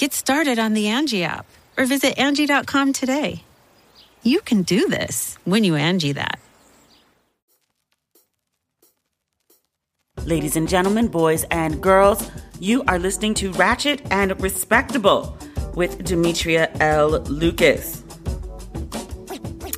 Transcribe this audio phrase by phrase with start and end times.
[0.00, 1.44] Get started on the Angi app
[1.76, 3.44] or visit Angi.com today.
[4.22, 6.40] You can do this when you Angi that.
[10.24, 15.36] Ladies and gentlemen, boys and girls, you are listening to Ratchet and Respectable
[15.74, 17.20] with Demetria L.
[17.24, 18.02] Lucas.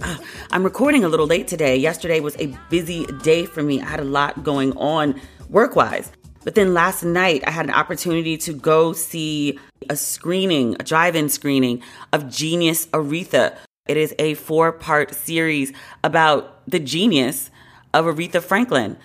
[0.02, 0.20] Ah,
[0.52, 1.76] I'm recording a little late today.
[1.76, 3.82] Yesterday was a busy day for me.
[3.82, 6.12] I had a lot going on work wise.
[6.44, 11.16] But then last night, I had an opportunity to go see a screening, a drive
[11.16, 11.82] in screening
[12.12, 13.56] of Genius Aretha.
[13.86, 15.72] It is a four part series
[16.04, 17.50] about the genius
[17.92, 18.96] of Aretha Franklin.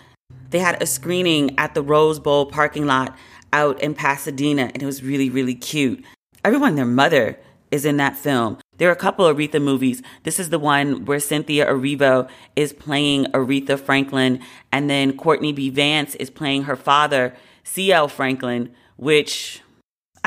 [0.50, 3.18] They had a screening at the Rose Bowl parking lot
[3.54, 6.04] out in Pasadena, and it was really, really cute.
[6.44, 7.40] Everyone, their mother,
[7.72, 8.58] is in that film.
[8.78, 10.02] There are a couple Aretha movies.
[10.24, 14.40] This is the one where Cynthia Erivo is playing Aretha Franklin,
[14.72, 15.70] and then Courtney B.
[15.70, 18.08] Vance is playing her father, C.L.
[18.08, 19.62] Franklin, which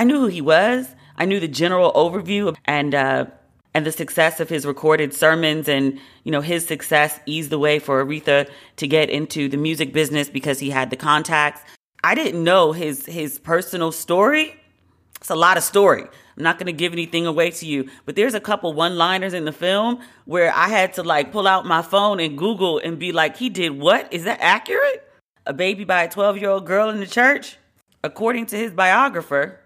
[0.00, 0.97] I knew who he was.
[1.19, 3.27] I knew the general overview and uh,
[3.75, 7.78] and the success of his recorded sermons, and you know his success eased the way
[7.78, 11.60] for Aretha to get into the music business because he had the contacts.
[12.03, 14.56] I didn't know his his personal story.
[15.16, 16.05] It's a lot of story.
[16.05, 19.34] I'm not going to give anything away to you, but there's a couple one liners
[19.34, 22.99] in the film where I had to like pull out my phone and Google and
[22.99, 24.10] be like, he did what?
[24.15, 25.06] Is that accurate?
[25.44, 27.59] A baby by a 12 year old girl in the church?
[28.03, 29.60] According to his biographer,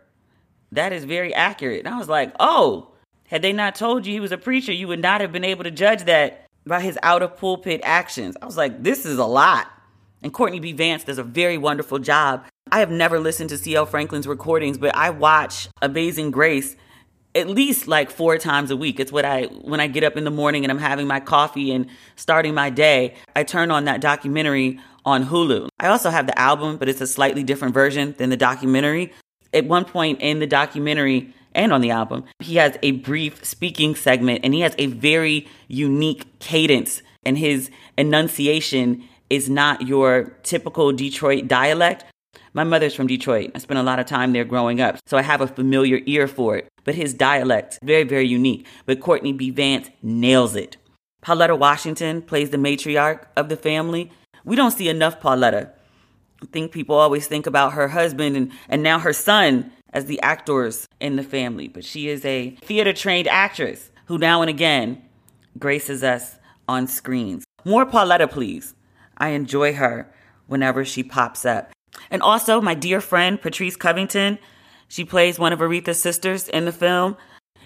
[0.74, 1.84] that is very accurate.
[1.84, 2.88] And I was like, oh,
[3.26, 5.64] had they not told you he was a preacher, you would not have been able
[5.64, 8.36] to judge that by his out of pulpit actions.
[8.40, 9.70] I was like, this is a lot.
[10.22, 10.72] And Courtney B.
[10.72, 12.44] Vance does a very wonderful job.
[12.72, 13.86] I have never listened to C.L.
[13.86, 16.76] Franklin's recordings, but I watch Amazing Grace
[17.34, 19.00] at least like four times a week.
[19.00, 21.72] It's what I, when I get up in the morning and I'm having my coffee
[21.72, 25.68] and starting my day, I turn on that documentary on Hulu.
[25.78, 29.12] I also have the album, but it's a slightly different version than the documentary.
[29.54, 33.94] At one point in the documentary and on the album, he has a brief speaking
[33.94, 40.92] segment and he has a very unique cadence and his enunciation is not your typical
[40.92, 42.04] Detroit dialect.
[42.52, 43.50] My mother's from Detroit.
[43.54, 46.28] I spent a lot of time there growing up, so I have a familiar ear
[46.28, 46.68] for it.
[46.84, 48.66] But his dialect, very, very unique.
[48.86, 49.50] But Courtney B.
[49.50, 50.76] Vance nails it.
[51.22, 54.12] Pauletta Washington plays the matriarch of the family.
[54.44, 55.72] We don't see enough Pauletta.
[56.52, 60.88] Think people always think about her husband and, and now her son as the actors
[61.00, 61.68] in the family.
[61.68, 65.02] But she is a theater trained actress who now and again
[65.58, 66.36] graces us
[66.68, 67.44] on screens.
[67.64, 68.74] More Pauletta, please.
[69.16, 70.12] I enjoy her
[70.46, 71.72] whenever she pops up.
[72.10, 74.38] And also, my dear friend Patrice Covington,
[74.88, 77.16] she plays one of Aretha's sisters in the film.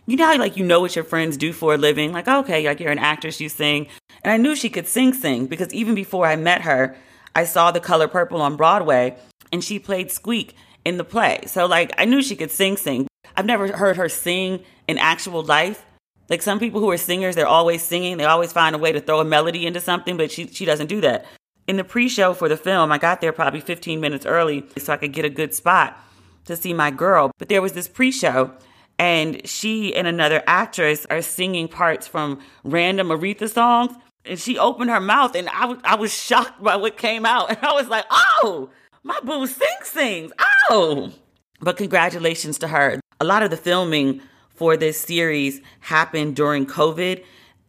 [0.07, 2.13] You know how like you know what your friends do for a living?
[2.13, 3.89] Like, okay, like you're an actress, you sing.
[4.23, 6.97] And I knew she could sing sing because even before I met her,
[7.35, 9.17] I saw The Color Purple on Broadway
[9.53, 10.55] and she played Squeak
[10.85, 11.41] in the play.
[11.47, 13.07] So like I knew she could sing sing.
[13.37, 15.85] I've never heard her sing in actual life.
[16.29, 18.17] Like some people who are singers, they're always singing.
[18.17, 20.89] They always find a way to throw a melody into something, but she she doesn't
[20.89, 21.27] do that.
[21.67, 24.97] In the pre-show for the film, I got there probably 15 minutes early so I
[24.97, 25.99] could get a good spot
[26.47, 27.31] to see my girl.
[27.39, 28.53] But there was this pre-show
[28.99, 33.95] and she and another actress are singing parts from random Aretha songs.
[34.29, 37.51] And she opened her mouth and I was, I was shocked by what came out.
[37.59, 38.71] And I was like, oh,
[39.03, 40.33] my boo sings sings.
[40.71, 41.13] Oh.
[41.61, 43.01] But congratulations to her.
[43.21, 44.21] A lot of the filming
[44.55, 47.25] for this series happened during COVID.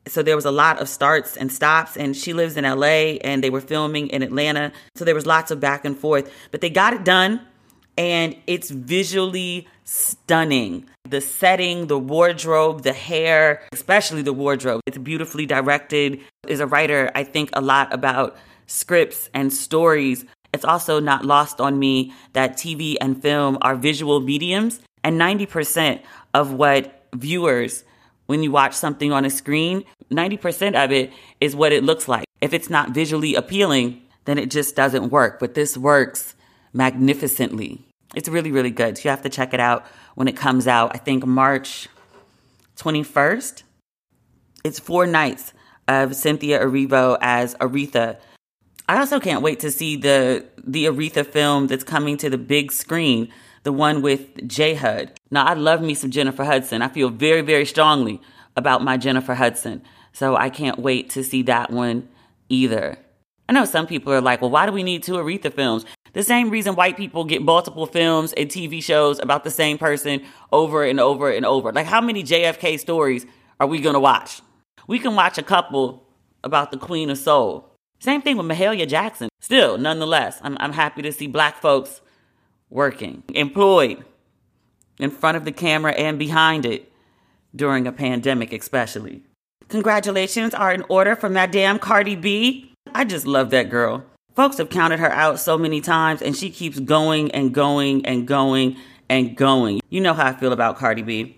[0.07, 3.43] So there was a lot of starts and stops, and she lives in LA and
[3.43, 4.71] they were filming in Atlanta.
[4.95, 7.41] So there was lots of back and forth, but they got it done
[7.99, 10.85] and it's visually stunning.
[11.03, 16.21] The setting, the wardrobe, the hair, especially the wardrobe, it's beautifully directed.
[16.47, 18.37] Is a writer, I think a lot about
[18.67, 20.23] scripts and stories.
[20.53, 26.01] It's also not lost on me that TV and film are visual mediums, and 90%
[26.33, 27.83] of what viewers,
[28.27, 31.11] when you watch something on a screen, 90% of it
[31.41, 32.25] is what it looks like.
[32.39, 35.39] If it's not visually appealing, then it just doesn't work.
[35.39, 36.35] But this works
[36.71, 37.88] magnificently.
[38.15, 38.97] It's really, really good.
[38.97, 39.85] So you have to check it out
[40.15, 40.91] when it comes out.
[40.93, 41.87] I think March
[42.77, 43.63] 21st.
[44.63, 45.53] It's four nights
[45.87, 48.17] of Cynthia Erivo as Aretha.
[48.87, 52.71] I also can't wait to see the the Aretha film that's coming to the big
[52.71, 53.31] screen,
[53.63, 55.11] the one with J Hud.
[55.29, 56.81] Now I love me some Jennifer Hudson.
[56.81, 58.21] I feel very, very strongly
[58.55, 59.83] about my Jennifer Hudson.
[60.13, 62.09] So I can't wait to see that one
[62.49, 62.97] either.
[63.47, 65.85] I know some people are like, well, why do we need two Aretha films?
[66.13, 70.23] The same reason white people get multiple films and TV shows about the same person
[70.51, 71.71] over and over and over.
[71.71, 73.25] Like, how many JFK stories
[73.59, 74.41] are we to watch?
[74.87, 76.07] We can watch a couple
[76.43, 77.69] about the Queen of Soul.
[77.99, 79.29] Same thing with Mahalia Jackson.
[79.39, 82.01] Still, nonetheless, I'm, I'm happy to see black folks
[82.69, 84.03] working, employed
[84.99, 86.91] in front of the camera and behind it
[87.55, 89.23] during a pandemic, especially.
[89.67, 92.73] Congratulations are in order for Madame Cardi B.
[92.93, 94.03] I just love that girl.
[94.39, 98.25] Folks have counted her out so many times, and she keeps going and going and
[98.25, 98.77] going
[99.09, 99.81] and going.
[99.89, 101.37] You know how I feel about Cardi B.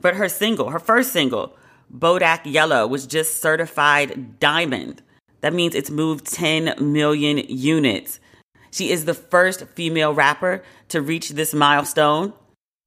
[0.00, 1.56] But her single, her first single,
[1.92, 5.02] Bodak Yellow, was just certified diamond.
[5.40, 8.20] That means it's moved 10 million units.
[8.70, 12.32] She is the first female rapper to reach this milestone.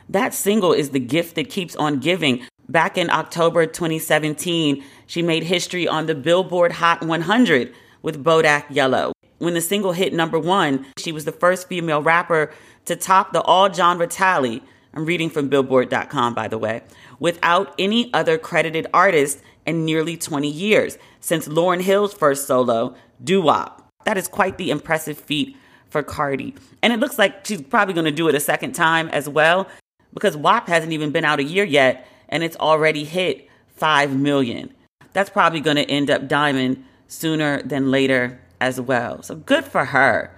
[0.07, 2.47] That single is the gift that keeps on giving.
[2.69, 9.11] Back in October 2017, she made history on the Billboard Hot 100 with Bodak Yellow.
[9.43, 12.53] When the single hit number one, she was the first female rapper
[12.85, 14.63] to top the all genre tally.
[14.93, 16.81] I'm reading from Billboard.com, by the way,
[17.19, 23.41] without any other credited artist in nearly 20 years since Lauryn Hill's first solo, Doo
[23.41, 23.85] Wop.
[24.05, 25.57] That is quite the impressive feat
[25.89, 26.55] for Cardi.
[26.81, 29.67] And it looks like she's probably going to do it a second time as well
[30.13, 34.73] because WAP hasn't even been out a year yet and it's already hit 5 million.
[35.11, 39.21] That's probably going to end up diamond sooner than later as well.
[39.21, 40.31] So good for her.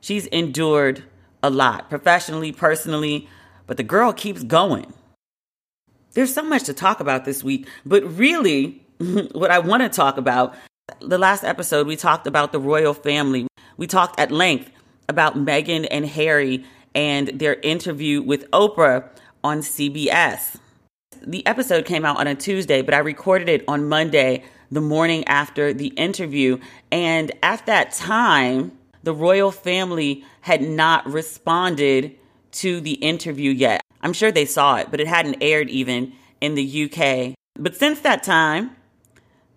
[0.00, 1.02] She's endured
[1.42, 3.28] a lot, professionally, personally,
[3.66, 4.92] but the girl keeps going.
[6.12, 8.82] There's so much to talk about this week, but really,
[9.32, 10.54] what I want to talk about
[11.00, 13.48] the last episode, we talked about the royal family.
[13.76, 14.70] We talked at length
[15.08, 16.64] about Meghan and Harry
[16.94, 19.08] and their interview with Oprah
[19.42, 20.56] on CBS.
[21.20, 25.24] The episode came out on a Tuesday, but I recorded it on Monday the morning
[25.26, 26.58] after the interview.
[26.90, 32.16] And at that time, the royal family had not responded
[32.52, 33.82] to the interview yet.
[34.02, 37.34] I'm sure they saw it, but it hadn't aired even in the UK.
[37.58, 38.76] But since that time,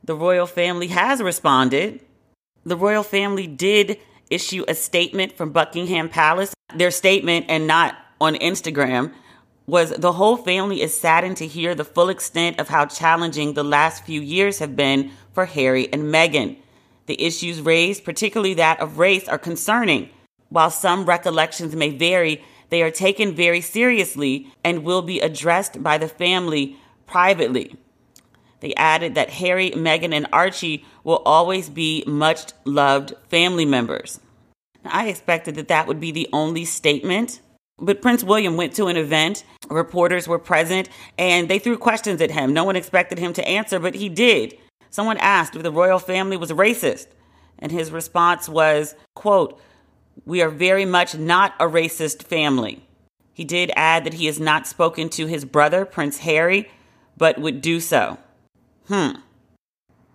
[0.04, 2.02] the royal family has responded.
[2.66, 4.00] The royal family did
[4.30, 6.54] issue a statement from Buckingham Palace.
[6.76, 9.14] Their statement, and not on Instagram,
[9.70, 13.64] was the whole family is saddened to hear the full extent of how challenging the
[13.64, 16.58] last few years have been for Harry and Meghan.
[17.06, 20.10] The issues raised, particularly that of race, are concerning.
[20.50, 25.98] While some recollections may vary, they are taken very seriously and will be addressed by
[25.98, 27.76] the family privately.
[28.60, 34.20] They added that Harry, Meghan, and Archie will always be much loved family members.
[34.84, 37.42] Now, I expected that that would be the only statement
[37.82, 42.32] but Prince William went to an event, reporters were present, and they threw questions at
[42.32, 42.54] him.
[42.54, 44.58] No one expected him to answer, but he did.
[44.92, 47.08] someone asked if the royal family was racist.
[47.60, 49.60] And his response was, quote,
[50.26, 52.88] We are very much not a racist family.
[53.34, 56.70] He did add that he has not spoken to his brother, Prince Harry,
[57.18, 58.18] but would do so.
[58.88, 59.12] Hmm.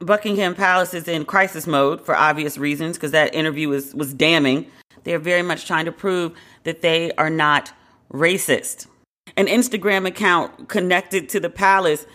[0.01, 4.67] Buckingham Palace is in crisis mode for obvious reasons because that interview was, was damning.
[5.05, 6.33] They're very much trying to prove
[6.65, 7.73] that they are not
[8.13, 8.87] racist.
[9.37, 12.07] An Instagram account connected to the palace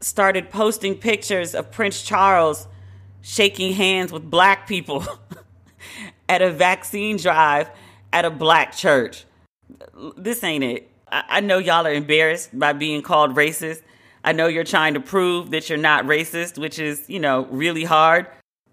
[0.00, 2.66] started posting pictures of Prince Charles
[3.22, 5.04] shaking hands with black people
[6.28, 7.68] at a vaccine drive
[8.12, 9.24] at a black church.
[10.16, 10.90] This ain't it.
[11.08, 13.82] I know y'all are embarrassed by being called racist.
[14.26, 17.84] I know you're trying to prove that you're not racist, which is, you know, really
[17.84, 18.26] hard.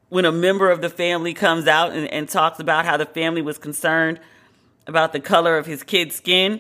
[0.09, 3.43] When a member of the family comes out and, and talks about how the family
[3.43, 4.19] was concerned
[4.87, 6.59] about the color of his kid's skin,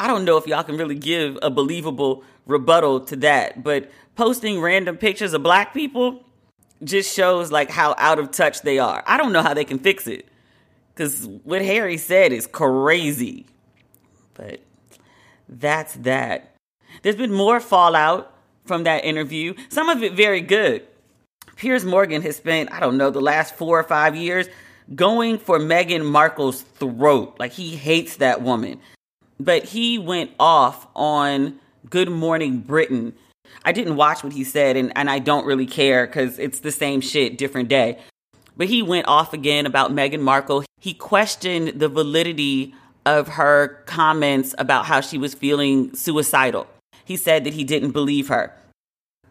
[0.00, 3.62] I don't know if y'all can really give a believable rebuttal to that.
[3.62, 6.24] But posting random pictures of black people
[6.82, 9.04] just shows like how out of touch they are.
[9.06, 10.26] I don't know how they can fix it.
[10.96, 13.46] Cause what Harry said is crazy.
[14.34, 14.60] But
[15.48, 16.57] that's that.
[17.02, 20.86] There's been more fallout from that interview, some of it very good.
[21.56, 24.46] Piers Morgan has spent, I don't know, the last four or five years
[24.94, 27.36] going for Meghan Markle's throat.
[27.38, 28.80] Like he hates that woman.
[29.40, 31.58] But he went off on
[31.90, 33.14] Good Morning Britain.
[33.64, 36.72] I didn't watch what he said, and, and I don't really care because it's the
[36.72, 37.98] same shit, different day.
[38.56, 40.64] But he went off again about Meghan Markle.
[40.80, 42.74] He questioned the validity
[43.06, 46.66] of her comments about how she was feeling suicidal.
[47.08, 48.54] He said that he didn't believe her.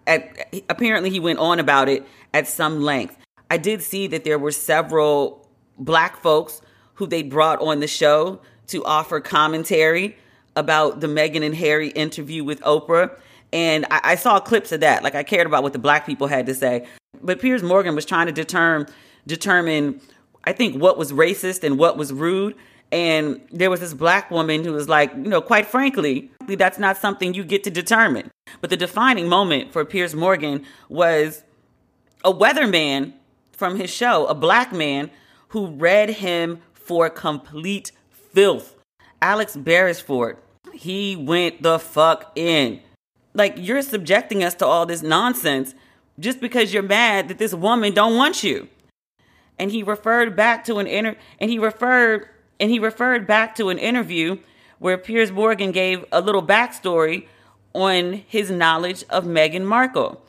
[0.07, 2.03] At, apparently, he went on about it
[2.33, 3.15] at some length.
[3.51, 6.59] I did see that there were several black folks
[6.95, 10.17] who they brought on the show to offer commentary
[10.55, 13.15] about the Meghan and Harry interview with Oprah.
[13.53, 15.03] And I, I, saw clips of that.
[15.03, 16.87] Like I cared about what the black people had to say.
[17.21, 18.87] But Piers Morgan was trying to determine
[19.27, 20.01] determine,
[20.45, 22.55] I think, what was racist and what was rude.
[22.91, 26.97] And there was this black woman who was like, you know, quite frankly, that's not
[26.97, 28.31] something you get to determine.
[28.61, 31.43] But the defining moment for Piers Morgan was
[32.23, 33.13] a weatherman
[33.51, 35.11] from his show, a black man
[35.49, 38.75] who read him for complete filth.
[39.21, 40.37] Alex Beresford,
[40.73, 42.81] he went the fuck in.
[43.33, 45.75] Like you're subjecting us to all this nonsense
[46.19, 48.67] just because you're mad that this woman don't want you.
[49.59, 52.29] And he referred back to an inner and he referred
[52.59, 54.37] and he referred back to an interview
[54.79, 57.27] where Piers Morgan gave a little backstory
[57.73, 60.23] on his knowledge of Meghan Markle.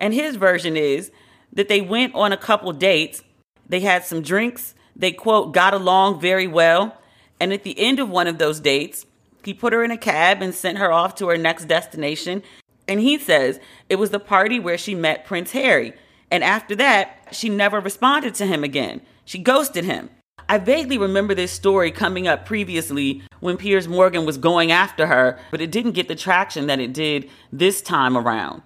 [0.00, 1.10] And his version is
[1.52, 3.22] that they went on a couple dates,
[3.68, 6.98] they had some drinks, they quote got along very well,
[7.40, 9.06] and at the end of one of those dates,
[9.44, 12.42] he put her in a cab and sent her off to her next destination.
[12.88, 15.92] And he says it was the party where she met Prince Harry.
[16.30, 19.02] And after that, she never responded to him again.
[19.24, 20.10] She ghosted him.
[20.48, 25.38] I vaguely remember this story coming up previously when Piers Morgan was going after her,
[25.50, 28.62] but it didn't get the traction that it did this time around.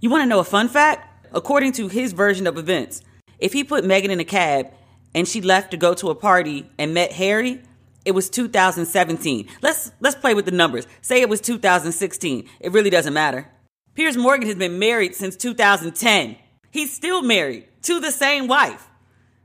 [0.00, 1.08] You want to know a fun fact?
[1.32, 3.02] According to his version of events,
[3.38, 4.68] if he put Meghan in a cab
[5.14, 7.62] and she left to go to a party and met Harry,
[8.04, 9.48] it was 2017.
[9.62, 10.86] Let's let's play with the numbers.
[11.00, 12.48] Say it was 2016.
[12.60, 13.48] It really doesn't matter.
[13.94, 16.36] Piers Morgan has been married since 2010.
[16.70, 18.88] He's still married to the same wife.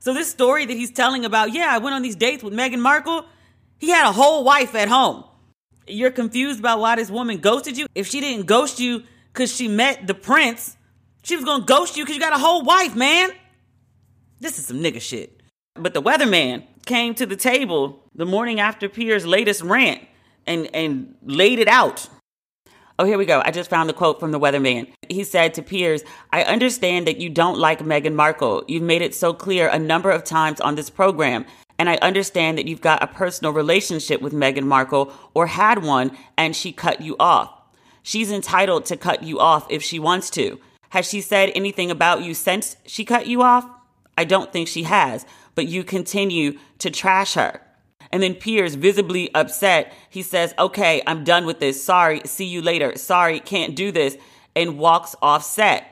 [0.08, 2.80] So this story that he's telling about, yeah, I went on these dates with Meghan
[2.80, 3.26] Markle,
[3.78, 5.26] he had a whole wife at home.
[5.86, 7.88] You're confused about why this woman ghosted you?
[7.94, 10.78] If she didn't ghost you cuz she met the prince,
[11.24, 13.32] she was to ghost you cuz you got a whole wife, man.
[14.40, 15.42] This is some nigga shit.
[15.74, 20.08] But the weatherman came to the table the morning after Pierre's latest rant
[20.46, 22.08] and, and laid it out.
[23.00, 23.44] Oh, here we go.
[23.46, 24.92] I just found the quote from the weatherman.
[25.08, 28.63] He said to Piers, I understand that you don't like Meghan Markle.
[28.68, 31.46] You've made it so clear a number of times on this program.
[31.77, 36.18] And I understand that you've got a personal relationship with Meghan Markle or had one
[36.38, 37.54] and she cut you off.
[38.01, 40.60] She's entitled to cut you off if she wants to.
[40.89, 43.70] Has she said anything about you since she cut you off?
[44.18, 45.24] I don't think she has
[45.58, 47.60] but you continue to trash her.
[48.12, 51.84] And then Piers, visibly upset, he says, Okay, I'm done with this.
[51.84, 52.98] Sorry, see you later.
[52.98, 54.18] Sorry, can't do this.
[54.56, 55.86] And walks off set.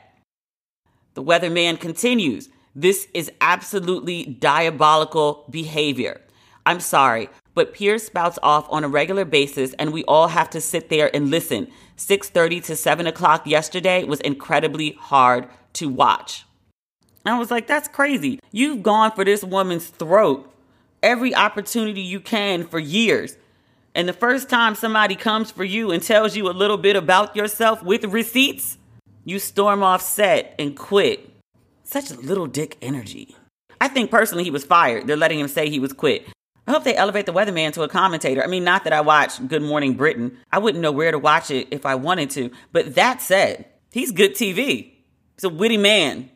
[1.14, 6.20] The weatherman continues, This is absolutely diabolical behavior.
[6.66, 10.60] I'm sorry, but Piers spouts off on a regular basis, and we all have to
[10.60, 11.68] sit there and listen.
[11.96, 16.44] 6:30 to 7 o'clock yesterday was incredibly hard to watch.
[17.24, 18.40] I was like, that's crazy.
[18.52, 20.52] You've gone for this woman's throat
[21.06, 23.36] every opportunity you can for years.
[23.94, 27.36] And the first time somebody comes for you and tells you a little bit about
[27.36, 28.76] yourself with receipts,
[29.24, 31.30] You storm off set and quit.
[31.84, 33.36] Such little dick energy.
[33.80, 35.06] I think personally he was fired.
[35.06, 36.26] They're letting him say he was quit.
[36.66, 38.42] I hope they elevate the weatherman to a commentator.
[38.42, 40.36] I mean, not that I watch Good Morning Britain.
[40.52, 42.50] I wouldn't know where to watch it if I wanted to.
[42.72, 44.92] But that said, he's good TV.
[45.36, 46.30] He's a witty man.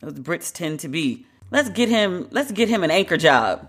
[0.00, 1.26] Those Brits tend to be.
[1.50, 3.68] Let's get him let's get him an anchor job.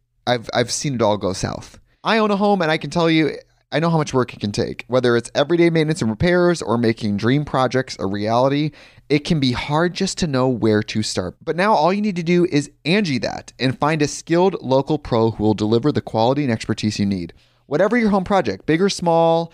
[0.27, 1.79] I've I've seen it all go south.
[2.03, 3.37] I own a home, and I can tell you,
[3.71, 4.83] I know how much work it can take.
[4.87, 8.71] Whether it's everyday maintenance and repairs or making dream projects a reality,
[9.07, 11.37] it can be hard just to know where to start.
[11.41, 14.97] But now all you need to do is Angi that and find a skilled local
[14.97, 17.33] pro who will deliver the quality and expertise you need.
[17.67, 19.53] Whatever your home project, big or small,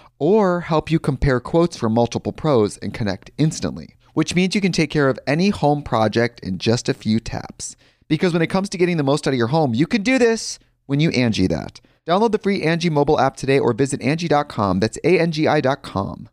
[0.21, 4.71] or help you compare quotes from multiple pros and connect instantly, which means you can
[4.71, 7.75] take care of any home project in just a few taps.
[8.07, 10.19] Because when it comes to getting the most out of your home, you can do
[10.19, 11.81] this when you Angi that.
[12.05, 14.79] Download the free Angi mobile app today or visit Angi.com.
[14.79, 16.29] That's A-N-G-I dot com.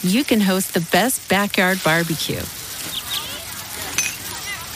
[0.00, 2.40] You can host the best backyard barbecue.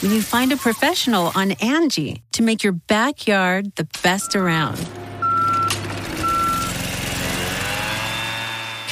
[0.01, 4.87] When you find a professional on Angi to make your backyard the best around.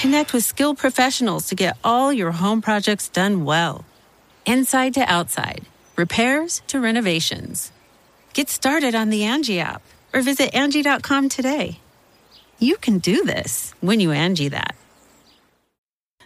[0.01, 3.85] Connect with skilled professionals to get all your home projects done well.
[4.47, 7.71] Inside to outside, repairs to renovations.
[8.33, 11.81] Get started on the Angi app or visit Angi.com today.
[12.57, 14.75] You can do this when you Angi that.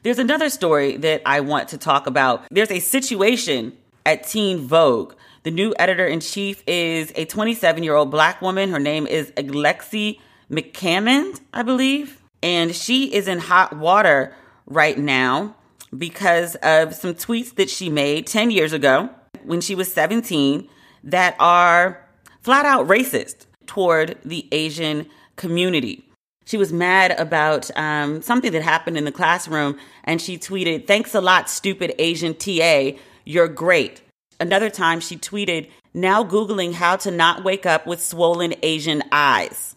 [0.03, 2.45] There's another story that I want to talk about.
[2.49, 3.73] There's a situation
[4.05, 5.15] at Teen Vogue.
[5.43, 8.69] The new editor in chief is a 27 year old black woman.
[8.69, 12.21] Her name is Alexi McCammond, I believe.
[12.41, 15.55] And she is in hot water right now
[15.97, 19.09] because of some tweets that she made 10 years ago
[19.43, 20.67] when she was 17
[21.03, 22.07] that are
[22.41, 26.05] flat out racist toward the Asian community.
[26.45, 31.15] She was mad about um, something that happened in the classroom, and she tweeted, Thanks
[31.15, 32.91] a lot, stupid Asian TA.
[33.23, 34.01] You're great.
[34.39, 39.74] Another time, she tweeted, Now Googling how to not wake up with swollen Asian eyes.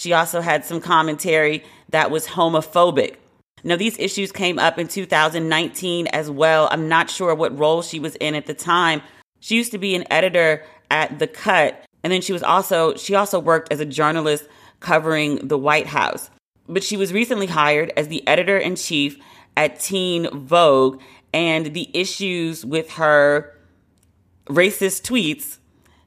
[0.00, 3.16] She also had some commentary that was homophobic.
[3.62, 6.70] Now, these issues came up in 2019 as well.
[6.70, 9.02] I'm not sure what role she was in at the time.
[9.40, 13.14] She used to be an editor at The Cut, and then she was also she
[13.14, 14.48] also worked as a journalist
[14.80, 16.30] covering the White House.
[16.66, 19.18] But she was recently hired as the editor in chief
[19.54, 20.98] at Teen Vogue,
[21.34, 23.54] and the issues with her
[24.46, 25.58] racist tweets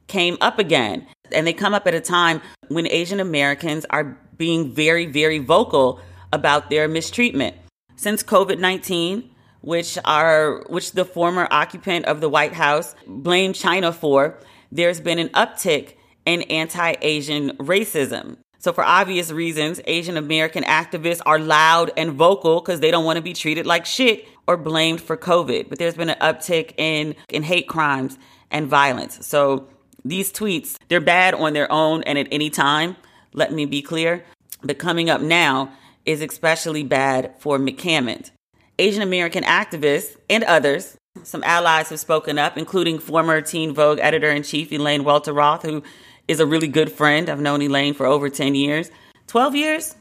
[0.08, 1.06] came up again.
[1.30, 2.42] And they come up at a time
[2.74, 6.00] when Asian Americans are being very, very vocal
[6.32, 7.56] about their mistreatment.
[7.96, 13.92] Since COVID 19, which are which the former occupant of the White House blamed China
[13.92, 14.38] for,
[14.70, 15.94] there's been an uptick
[16.26, 18.36] in anti-Asian racism.
[18.58, 23.16] So for obvious reasons, Asian American activists are loud and vocal because they don't want
[23.18, 25.68] to be treated like shit or blamed for COVID.
[25.68, 28.18] But there's been an uptick in, in hate crimes
[28.50, 29.26] and violence.
[29.26, 29.68] So
[30.04, 32.96] these tweets, they're bad on their own and at any time.
[33.32, 34.24] Let me be clear.
[34.62, 35.72] But coming up now
[36.04, 38.30] is especially bad for McCammond.
[38.78, 44.30] Asian American activists and others, some allies have spoken up, including former Teen Vogue editor
[44.30, 45.82] in chief Elaine Welteroth, who
[46.26, 47.30] is a really good friend.
[47.30, 48.90] I've known Elaine for over 10 years,
[49.28, 49.94] 12 years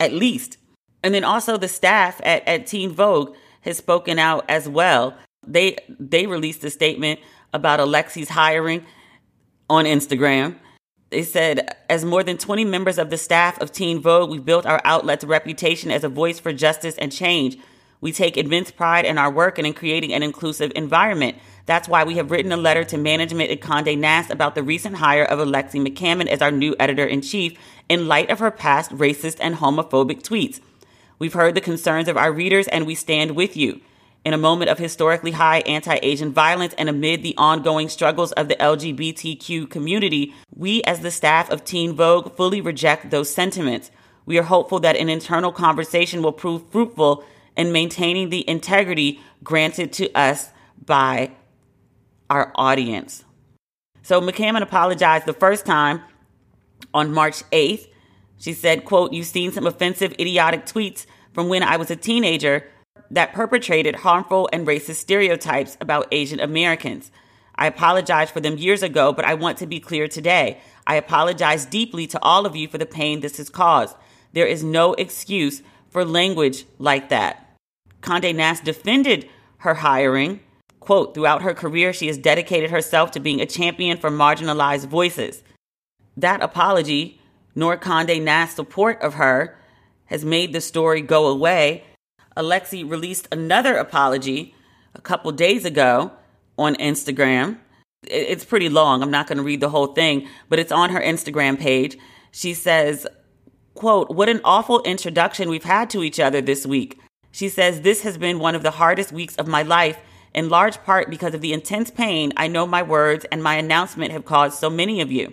[0.00, 0.58] at least.
[1.02, 5.16] And then also the staff at, at Teen Vogue has spoken out as well.
[5.46, 7.20] They they released a statement
[7.52, 8.84] about Alexi's hiring
[9.68, 10.56] on Instagram.
[11.10, 14.66] They said, as more than 20 members of the staff of Teen Vogue, we've built
[14.66, 17.56] our outlet's reputation as a voice for justice and change.
[18.00, 21.38] We take immense pride in our work and in creating an inclusive environment.
[21.66, 24.96] That's why we have written a letter to management at Condé Nast about the recent
[24.96, 27.56] hire of Alexi McCammond as our new editor in chief
[27.88, 30.60] in light of her past racist and homophobic tweets.
[31.18, 33.80] We've heard the concerns of our readers and we stand with you.
[34.24, 38.48] In a moment of historically high anti Asian violence and amid the ongoing struggles of
[38.48, 43.90] the LGBTQ community, we as the staff of Teen Vogue fully reject those sentiments.
[44.24, 47.22] We are hopeful that an internal conversation will prove fruitful
[47.54, 50.48] in maintaining the integrity granted to us
[50.82, 51.32] by
[52.30, 53.24] our audience.
[54.00, 56.00] So McCammond apologized the first time
[56.94, 57.88] on March 8th.
[58.38, 62.66] She said, quote, You've seen some offensive, idiotic tweets from when I was a teenager
[63.14, 67.12] that perpetrated harmful and racist stereotypes about Asian Americans.
[67.54, 70.60] I apologized for them years ago, but I want to be clear today.
[70.84, 73.96] I apologize deeply to all of you for the pain this has caused.
[74.32, 77.56] There is no excuse for language like that.
[78.00, 80.40] Conde Nast defended her hiring.
[80.80, 85.44] Quote, throughout her career, she has dedicated herself to being a champion for marginalized voices.
[86.16, 87.20] That apology,
[87.54, 89.56] nor Conde Nast's support of her,
[90.06, 91.84] has made the story go away
[92.36, 94.54] Alexi released another apology
[94.94, 96.12] a couple days ago
[96.58, 97.58] on Instagram.
[98.02, 99.02] It's pretty long.
[99.02, 101.96] I'm not going to read the whole thing, but it's on her Instagram page.
[102.32, 103.06] She says,
[103.74, 106.98] quote, what an awful introduction we've had to each other this week.
[107.30, 109.98] She says, this has been one of the hardest weeks of my life,
[110.34, 114.12] in large part because of the intense pain I know my words and my announcement
[114.12, 115.32] have caused so many of you.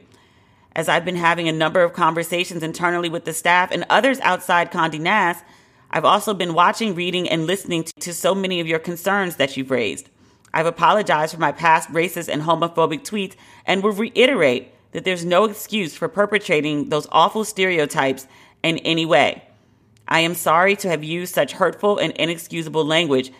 [0.73, 4.71] As I've been having a number of conversations internally with the staff and others outside
[4.71, 5.43] Condé Nast,
[5.91, 9.71] I've also been watching, reading, and listening to so many of your concerns that you've
[9.71, 10.09] raised.
[10.53, 15.45] I've apologized for my past racist and homophobic tweets and will reiterate that there's no
[15.45, 18.27] excuse for perpetrating those awful stereotypes
[18.63, 19.43] in any way.
[20.07, 23.31] I am sorry to have used such hurtful and inexcusable language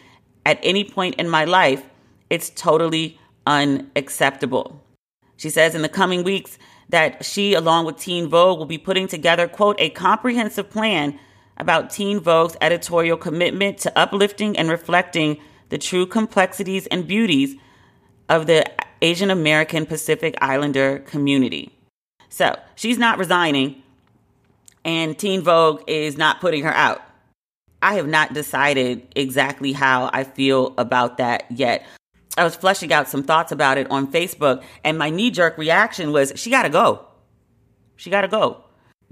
[0.45, 1.83] at any point in my life.
[2.29, 4.81] It's totally unacceptable.
[5.35, 6.57] She says in the coming weeks
[6.89, 11.19] that she, along with Teen Vogue, will be putting together, quote, a comprehensive plan
[11.61, 17.55] about Teen Vogue's editorial commitment to uplifting and reflecting the true complexities and beauties
[18.27, 18.65] of the
[19.01, 21.71] Asian American Pacific Islander community.
[22.29, 23.83] So she's not resigning,
[24.83, 27.01] and Teen Vogue is not putting her out.
[27.81, 31.85] I have not decided exactly how I feel about that yet.
[32.37, 36.11] I was fleshing out some thoughts about it on Facebook, and my knee jerk reaction
[36.11, 37.05] was she gotta go.
[37.97, 38.63] She gotta go.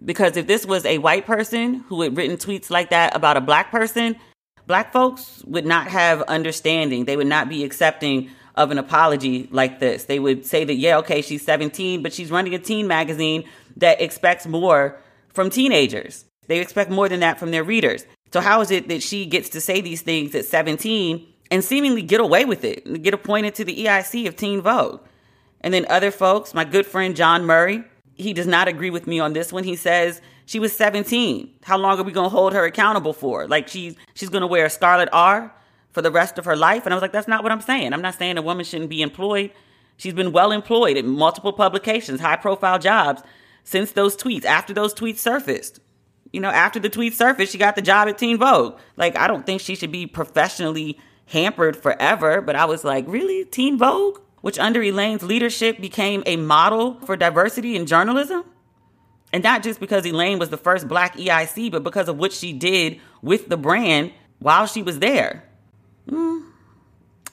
[0.03, 3.41] Because if this was a white person who had written tweets like that about a
[3.41, 4.15] black person,
[4.65, 7.05] black folks would not have understanding.
[7.05, 10.05] They would not be accepting of an apology like this.
[10.05, 13.45] They would say that, yeah, okay, she's 17, but she's running a teen magazine
[13.77, 14.97] that expects more
[15.29, 16.25] from teenagers.
[16.47, 18.05] They expect more than that from their readers.
[18.33, 22.01] So, how is it that she gets to say these things at 17 and seemingly
[22.01, 25.01] get away with it, get appointed to the EIC of Teen Vogue?
[25.61, 27.83] And then other folks, my good friend John Murray,
[28.19, 29.63] he does not agree with me on this one.
[29.63, 31.49] He says she was 17.
[31.63, 33.47] How long are we going to hold her accountable for?
[33.47, 35.53] Like she's she's going to wear a scarlet R
[35.91, 36.85] for the rest of her life?
[36.85, 37.93] And I was like, that's not what I'm saying.
[37.93, 39.51] I'm not saying a woman shouldn't be employed.
[39.97, 43.21] She's been well employed in multiple publications, high profile jobs
[43.63, 45.79] since those tweets, after those tweets surfaced.
[46.31, 48.77] You know, after the tweets surfaced, she got the job at Teen Vogue.
[48.97, 53.45] Like, I don't think she should be professionally hampered forever, but I was like, really?
[53.45, 54.19] Teen Vogue?
[54.41, 58.43] Which under Elaine's leadership became a model for diversity in journalism.
[59.31, 62.51] And not just because Elaine was the first black EIC, but because of what she
[62.51, 65.43] did with the brand while she was there.
[66.07, 66.45] Mm,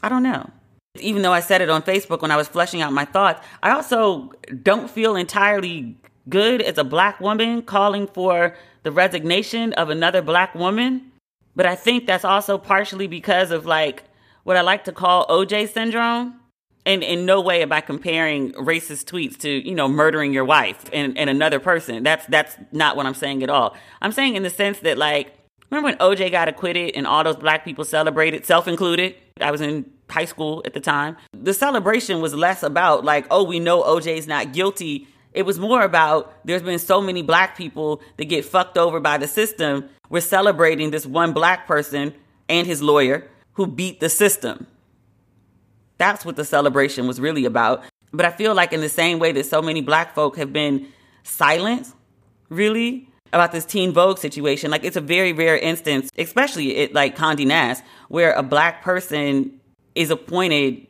[0.02, 0.50] I don't know.
[0.98, 3.70] Even though I said it on Facebook when I was fleshing out my thoughts, I
[3.70, 5.96] also don't feel entirely
[6.28, 11.12] good as a black woman calling for the resignation of another black woman.
[11.54, 14.04] But I think that's also partially because of like
[14.44, 16.38] what I like to call OJ syndrome
[16.86, 20.88] and in no way am I comparing racist tweets to, you know, murdering your wife
[20.92, 22.04] and, and another person.
[22.04, 23.76] That's that's not what I'm saying at all.
[24.00, 25.34] I'm saying in the sense that like
[25.68, 29.16] remember when OJ got acquitted and all those black people celebrated, self included?
[29.40, 31.16] I was in high school at the time.
[31.32, 35.08] The celebration was less about like, oh, we know OJ's not guilty.
[35.32, 39.18] It was more about there's been so many black people that get fucked over by
[39.18, 39.90] the system.
[40.08, 42.14] We're celebrating this one black person
[42.48, 44.68] and his lawyer who beat the system.
[45.98, 47.84] That's what the celebration was really about.
[48.12, 50.88] But I feel like in the same way that so many black folk have been
[51.22, 51.92] silent,
[52.48, 57.46] really, about this Teen Vogue situation, like it's a very rare instance, especially like Condé
[57.46, 59.60] Nast, where a black person
[59.94, 60.86] is appointed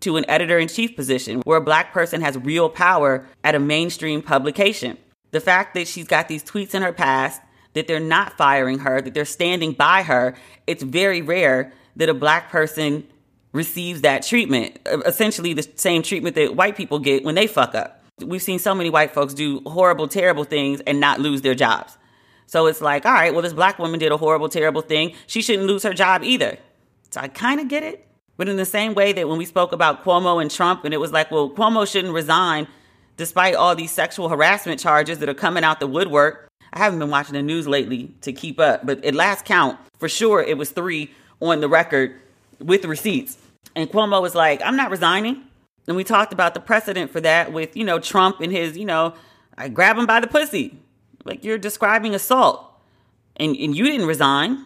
[0.00, 3.58] to an editor in chief position, where a black person has real power at a
[3.58, 4.98] mainstream publication.
[5.30, 7.40] The fact that she's got these tweets in her past,
[7.72, 10.34] that they're not firing her, that they're standing by her,
[10.66, 13.06] it's very rare that a black person
[13.54, 17.74] receives that treatment, uh, essentially the same treatment that white people get when they fuck
[17.74, 18.02] up.
[18.18, 21.96] We've seen so many white folks do horrible, terrible things and not lose their jobs.
[22.46, 25.14] So it's like, all right, well, this black woman did a horrible, terrible thing.
[25.26, 26.58] She shouldn't lose her job either.
[27.10, 28.06] So I kind of get it.
[28.36, 30.98] But in the same way that when we spoke about Cuomo and Trump, and it
[30.98, 32.66] was like, well, Cuomo shouldn't resign
[33.16, 36.48] despite all these sexual harassment charges that are coming out the woodwork.
[36.72, 40.08] I haven't been watching the news lately to keep up, but at last count, for
[40.08, 42.20] sure, it was three on the record
[42.58, 43.38] with receipts.
[43.74, 45.42] And Cuomo was like, I'm not resigning.
[45.86, 48.84] And we talked about the precedent for that with, you know, Trump and his, you
[48.84, 49.14] know,
[49.56, 50.78] I grab him by the pussy.
[51.24, 52.70] Like you're describing assault.
[53.36, 54.64] And and you didn't resign.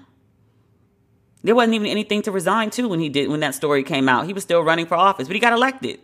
[1.42, 4.26] There wasn't even anything to resign to when he did when that story came out.
[4.26, 6.00] He was still running for office, but he got elected.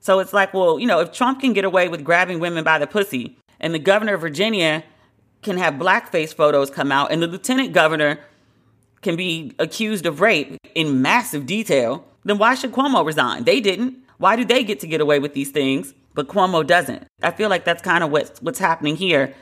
[0.00, 2.78] So it's like, well, you know, if Trump can get away with grabbing women by
[2.78, 4.84] the pussy and the governor of Virginia
[5.42, 8.18] can have blackface photos come out and the lieutenant governor
[9.02, 13.44] can be accused of rape in massive detail, then why should Cuomo resign?
[13.44, 13.96] They didn't.
[14.18, 17.06] Why do they get to get away with these things, but Cuomo doesn't?
[17.22, 19.34] I feel like that's kind of what's, what's happening here.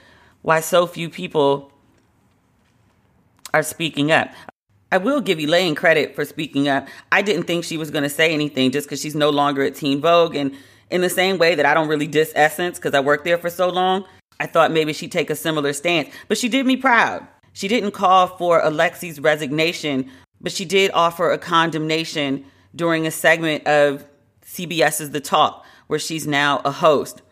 [0.43, 1.73] Why so few people
[3.55, 4.31] are speaking up.
[4.93, 6.87] I will give Elaine credit for speaking up.
[7.11, 9.75] I didn't think she was going to say anything just because she's no longer at
[9.75, 10.37] Teen Vogue.
[10.37, 10.55] And
[10.91, 13.51] in the same way that I don't really diss Essence because I worked there for
[13.51, 14.05] so long,
[14.39, 16.15] I thought maybe she'd take a similar stance.
[16.29, 17.27] But she did me proud.
[17.57, 20.11] She didn't call for Alexi's resignation,
[20.43, 24.05] but she did offer a condemnation during a segment of
[24.45, 27.23] CBS's The Talk, where she's now a host.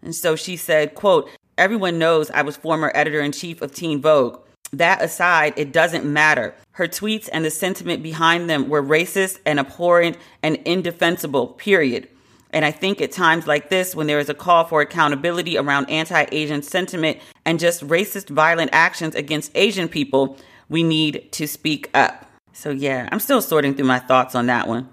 [0.00, 4.00] And so she said, quote, Everyone knows I was former editor in chief of Teen
[4.00, 4.38] Vogue.
[4.72, 6.54] That aside, it doesn't matter.
[6.74, 12.08] Her tweets and the sentiment behind them were racist and abhorrent and indefensible, period.
[12.54, 15.90] And I think at times like this, when there is a call for accountability around
[15.90, 20.38] anti Asian sentiment and just racist, violent actions against Asian people,
[20.68, 22.30] we need to speak up.
[22.52, 24.88] So, yeah, I'm still sorting through my thoughts on that one.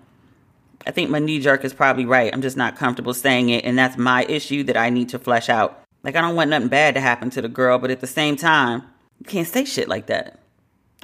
[0.88, 2.34] I think my knee jerk is probably right.
[2.34, 5.48] I'm just not comfortable saying it, and that's my issue that I need to flesh
[5.48, 5.84] out.
[6.04, 8.36] Like, I don't want nothing bad to happen to the girl, but at the same
[8.36, 8.82] time,
[9.20, 10.40] you can't say shit like that.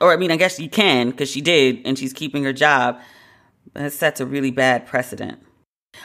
[0.01, 2.99] Or, I mean, I guess you can because she did and she's keeping her job.
[3.73, 5.39] But it sets a really bad precedent.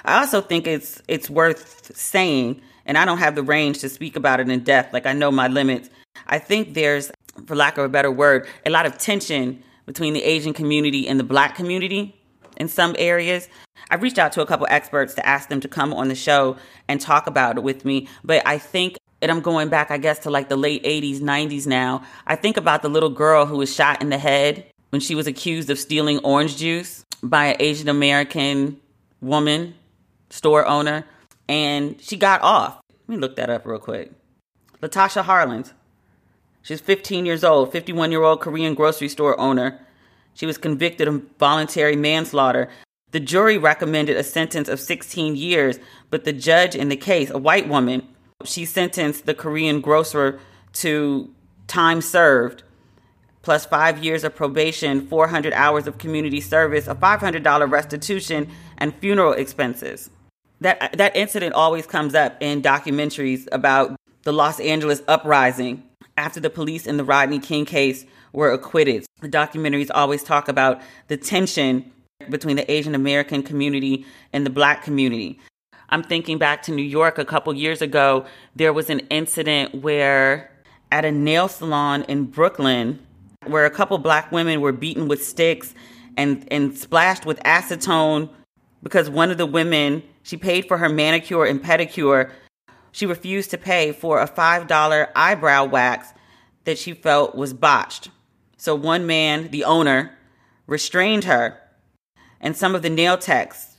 [0.05, 4.17] I also think it's it's worth saying, and I don't have the range to speak
[4.17, 4.93] about it in depth.
[4.93, 5.91] Like I know my limits.
[6.27, 7.11] I think there's,
[7.47, 11.19] for lack of a better word, a lot of tension between the Asian community and
[11.19, 12.17] the Black community
[12.57, 13.49] in some areas.
[13.91, 16.57] I've reached out to a couple experts to ask them to come on the show
[16.89, 18.09] and talk about it with me.
[18.25, 21.67] But I think, and I'm going back, I guess, to like the late 80s, 90s
[21.67, 22.03] now.
[22.27, 25.27] I think about the little girl who was shot in the head when she was
[25.27, 28.81] accused of stealing orange juice by an Asian American
[29.21, 29.75] woman,
[30.33, 31.05] store owner,
[31.47, 32.81] and she got off.
[33.07, 34.13] Let me look that up real quick.
[34.83, 35.73] Latasha Harlins.
[36.63, 39.79] She's 15 years old, 51 year old Korean grocery store owner.
[40.35, 42.71] She was convicted of voluntary manslaughter.
[43.11, 47.39] The jury recommended a sentence of 16 years, but the judge in the case, a
[47.39, 48.09] white woman,
[48.43, 50.41] she sentenced the Korean grocer
[50.75, 51.31] to
[51.67, 52.63] time served
[53.43, 59.33] plus five years of probation, 400 hours of community service, a $500 restitution, and funeral
[59.33, 60.11] expenses.
[60.63, 65.83] That, that incident always comes up in documentaries about the Los Angeles uprising
[66.17, 69.05] after the police in the Rodney King case were acquitted.
[69.21, 71.91] The documentaries always talk about the tension
[72.31, 75.41] between the Asian American community and the black community.
[75.89, 78.25] I'm thinking back to New York a couple years ago.
[78.55, 80.49] There was an incident where
[80.93, 83.05] at a nail salon in Brooklyn,
[83.49, 85.75] where a couple black women were beaten with sticks
[86.17, 88.31] and, and splashed with acetone
[88.83, 92.31] because one of the women, she paid for her manicure and pedicure.
[92.91, 96.13] She refused to pay for a $5 eyebrow wax
[96.65, 98.11] that she felt was botched.
[98.57, 100.17] So one man, the owner,
[100.67, 101.59] restrained her,
[102.41, 103.77] and some of the nail techs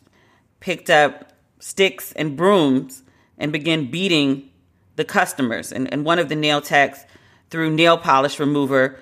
[0.60, 3.04] picked up sticks and brooms
[3.38, 4.50] and began beating
[4.96, 5.72] the customers.
[5.72, 7.06] And, and one of the nail techs
[7.50, 9.00] threw nail polish remover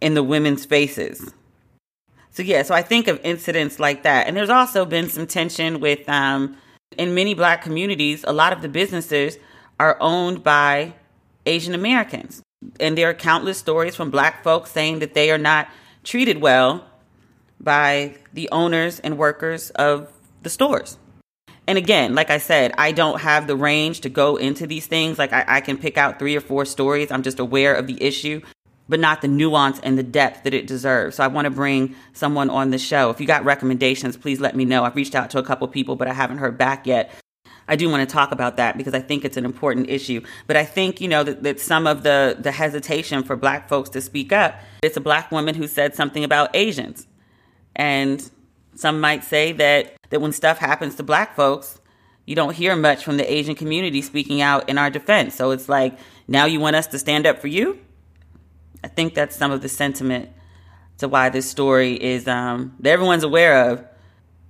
[0.00, 1.32] in the women's faces.
[2.34, 4.26] So yeah, so I think of incidents like that.
[4.26, 6.56] And there's also been some tension with um,
[6.98, 9.38] in many black communities, a lot of the businesses
[9.80, 10.94] are owned by
[11.46, 12.42] Asian Americans
[12.80, 15.68] and there are countless stories from black folks saying that they are not
[16.02, 16.84] treated well
[17.60, 20.10] by the owners and workers of
[20.42, 20.98] the stores.
[21.66, 25.18] And again, like I said, I don't have the range to go into these things.
[25.18, 27.10] Like I, I, can pick out three or four stories.
[27.10, 28.42] I'm just aware of the issue,
[28.88, 31.16] but not the nuance and the depth that it deserves.
[31.16, 33.10] So I want to bring someone on the show.
[33.10, 34.84] If you got recommendations, please let me know.
[34.84, 37.10] I've reached out to a couple people, but I haven't heard back yet.
[37.66, 40.20] I do want to talk about that because I think it's an important issue.
[40.46, 43.88] But I think, you know, that, that, some of the, the hesitation for black folks
[43.90, 47.06] to speak up, it's a black woman who said something about Asians.
[47.74, 48.30] And
[48.74, 51.80] some might say that, that when stuff happens to black folks,
[52.26, 55.34] you don't hear much from the Asian community speaking out in our defense.
[55.34, 57.78] So it's like, now you want us to stand up for you?
[58.84, 60.28] I think that's some of the sentiment
[60.98, 63.82] to why this story is um, that everyone's aware of,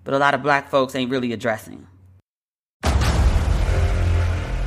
[0.02, 1.86] but a lot of black folks ain't really addressing.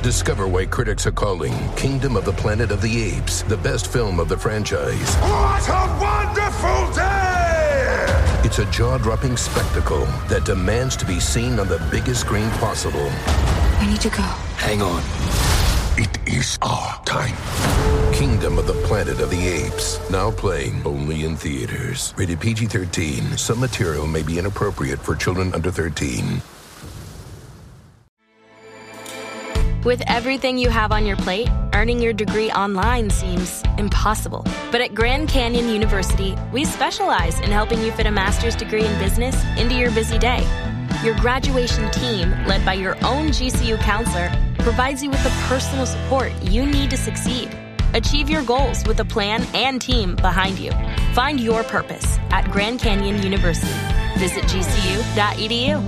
[0.02, 4.18] Discover why critics are calling Kingdom of the Planet of the Apes the best film
[4.18, 5.14] of the franchise.
[5.16, 8.40] What a wonderful day!
[8.44, 13.10] It's a jaw dropping spectacle that demands to be seen on the biggest screen possible.
[13.10, 14.22] I need to go.
[14.56, 15.57] Hang on.
[16.00, 17.34] It is our time.
[18.14, 19.98] Kingdom of the Planet of the Apes.
[20.08, 22.14] Now playing only in theaters.
[22.16, 23.36] Rated PG 13.
[23.36, 26.40] Some material may be inappropriate for children under 13.
[29.84, 34.46] With everything you have on your plate, earning your degree online seems impossible.
[34.70, 38.98] But at Grand Canyon University, we specialize in helping you fit a master's degree in
[39.00, 40.46] business into your busy day.
[41.02, 44.30] Your graduation team, led by your own GCU counselor,
[44.68, 47.48] provides you with the personal support you need to succeed.
[47.94, 50.70] Achieve your goals with a plan and team behind you.
[51.14, 53.72] Find your purpose at Grand Canyon University.
[54.18, 55.80] Visit gcu.edu.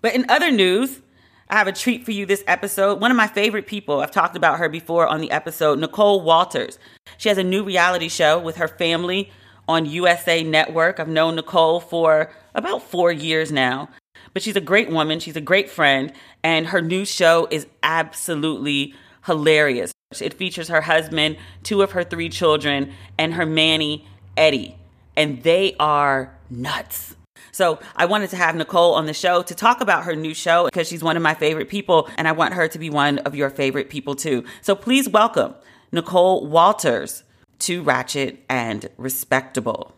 [0.00, 1.00] But in other news,
[1.48, 3.00] I have a treat for you this episode.
[3.00, 6.80] One of my favorite people, I've talked about her before on the episode, Nicole Walters.
[7.18, 9.30] She has a new reality show with her family
[9.68, 10.98] on USA Network.
[10.98, 13.90] I've known Nicole for about four years now,
[14.32, 15.20] but she's a great woman.
[15.20, 18.94] She's a great friend, and her new show is absolutely
[19.26, 19.92] hilarious.
[20.20, 24.78] It features her husband, two of her three children, and her Manny, Eddie,
[25.16, 27.14] and they are nuts.
[27.52, 30.66] So I wanted to have Nicole on the show to talk about her new show
[30.66, 33.34] because she's one of my favorite people and I want her to be one of
[33.34, 34.44] your favorite people too.
[34.62, 35.54] So please welcome
[35.90, 37.24] Nicole Walters
[37.60, 39.92] to Ratchet and Respectable.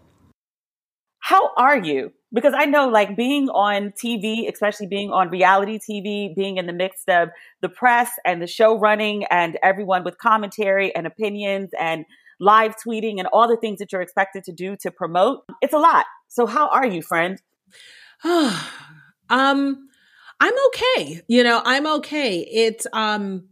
[1.18, 2.12] How are you?
[2.32, 6.72] Because I know like being on TV, especially being on reality TV, being in the
[6.72, 12.04] midst of the press and the show running and everyone with commentary and opinions and
[12.38, 15.78] live tweeting and all the things that you're expected to do to promote, it's a
[15.78, 16.06] lot.
[16.28, 17.40] So how are you, friend?
[18.24, 19.88] um,
[20.40, 21.20] I'm okay.
[21.28, 22.38] You know, I'm okay.
[22.40, 23.48] It's um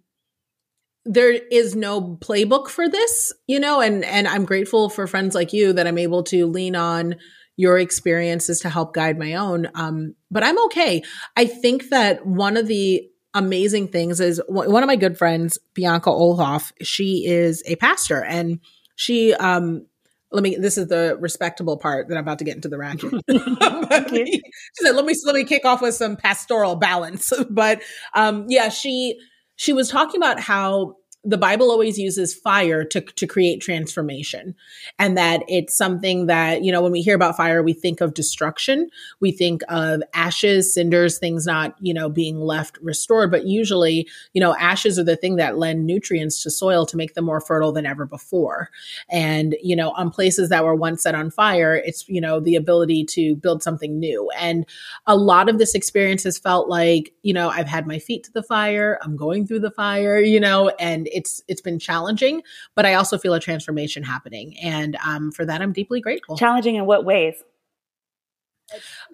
[1.04, 5.52] there is no playbook for this, you know, and and I'm grateful for friends like
[5.52, 7.16] you that I'm able to lean on
[7.58, 9.68] your experiences to help guide my own.
[9.74, 11.02] Um, but I'm okay.
[11.36, 13.02] I think that one of the
[13.34, 18.60] amazing things is one of my good friends, Bianca Olthoff, she is a pastor and
[18.94, 19.86] she um
[20.30, 23.10] let me this is the respectable part that i'm about to get into the ratchet
[23.30, 24.42] she
[24.74, 27.80] said let me let me kick off with some pastoral balance but
[28.14, 29.18] um yeah she
[29.56, 34.54] she was talking about how the Bible always uses fire to, to create transformation.
[35.00, 38.14] And that it's something that, you know, when we hear about fire, we think of
[38.14, 38.88] destruction.
[39.20, 43.32] We think of ashes, cinders, things not, you know, being left restored.
[43.32, 47.14] But usually, you know, ashes are the thing that lend nutrients to soil to make
[47.14, 48.70] them more fertile than ever before.
[49.10, 52.54] And, you know, on places that were once set on fire, it's, you know, the
[52.54, 54.30] ability to build something new.
[54.38, 54.64] And
[55.06, 58.32] a lot of this experience has felt like, you know, I've had my feet to
[58.32, 62.42] the fire, I'm going through the fire, you know, and it's it's been challenging,
[62.74, 66.36] but I also feel a transformation happening, and um, for that I'm deeply grateful.
[66.36, 67.42] Challenging in what ways?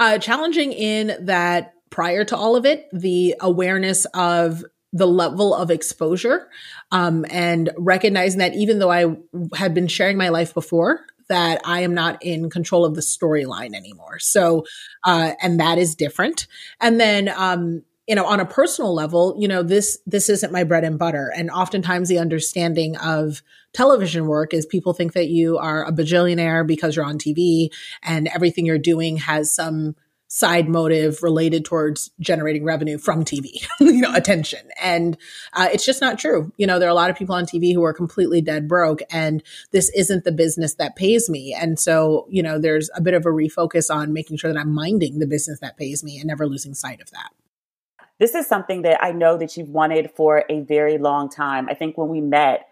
[0.00, 5.70] Uh, challenging in that prior to all of it, the awareness of the level of
[5.70, 6.48] exposure
[6.92, 9.16] um, and recognizing that even though I
[9.56, 13.74] had been sharing my life before, that I am not in control of the storyline
[13.74, 14.18] anymore.
[14.18, 14.64] So,
[15.04, 16.46] uh, and that is different.
[16.80, 20.64] And then, um, you know, on a personal level, you know, this, this isn't my
[20.64, 21.32] bread and butter.
[21.34, 26.66] And oftentimes the understanding of television work is people think that you are a bajillionaire
[26.66, 27.70] because you're on TV
[28.02, 29.96] and everything you're doing has some
[30.28, 34.68] side motive related towards generating revenue from TV, you know, attention.
[34.82, 35.16] And
[35.52, 36.52] uh, it's just not true.
[36.56, 39.00] You know, there are a lot of people on TV who are completely dead broke,
[39.10, 41.54] and this isn't the business that pays me.
[41.54, 44.74] And so, you know, there's a bit of a refocus on making sure that I'm
[44.74, 47.30] minding the business that pays me and never losing sight of that
[48.20, 51.68] this is something that I know that you've wanted for a very long time.
[51.68, 52.68] I think when we met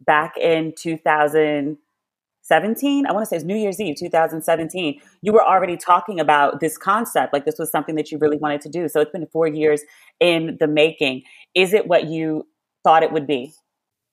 [0.00, 5.76] back in 2017, I want to say it's New Year's Eve 2017, you were already
[5.76, 7.32] talking about this concept.
[7.32, 8.88] Like this was something that you really wanted to do.
[8.88, 9.82] So it's been four years
[10.20, 11.22] in the making.
[11.54, 12.46] Is it what you
[12.84, 13.52] thought it would be?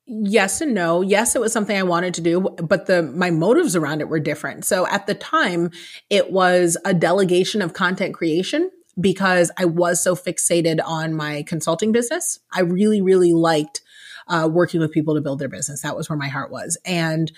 [0.08, 1.02] Yes and no.
[1.02, 4.20] Yes, it was something I wanted to do, but the my motives around it were
[4.20, 4.64] different.
[4.64, 5.72] So at the time,
[6.12, 8.70] it was a delegation of content creation
[9.00, 12.39] because I was so fixated on my consulting business.
[12.52, 13.82] I really, really liked
[14.28, 15.82] uh, working with people to build their business.
[15.82, 16.78] That was where my heart was.
[16.86, 17.32] And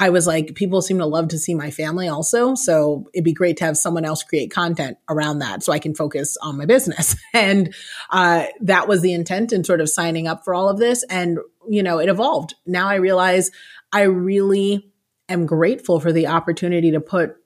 [0.00, 2.54] I was like, people seem to love to see my family also.
[2.54, 5.94] So it'd be great to have someone else create content around that so I can
[5.94, 7.16] focus on my business.
[7.34, 7.74] And
[8.10, 11.02] uh, that was the intent in sort of signing up for all of this.
[11.04, 11.38] And,
[11.68, 12.54] you know, it evolved.
[12.66, 13.50] Now I realize
[13.90, 14.92] I really
[15.30, 17.36] am grateful for the opportunity to put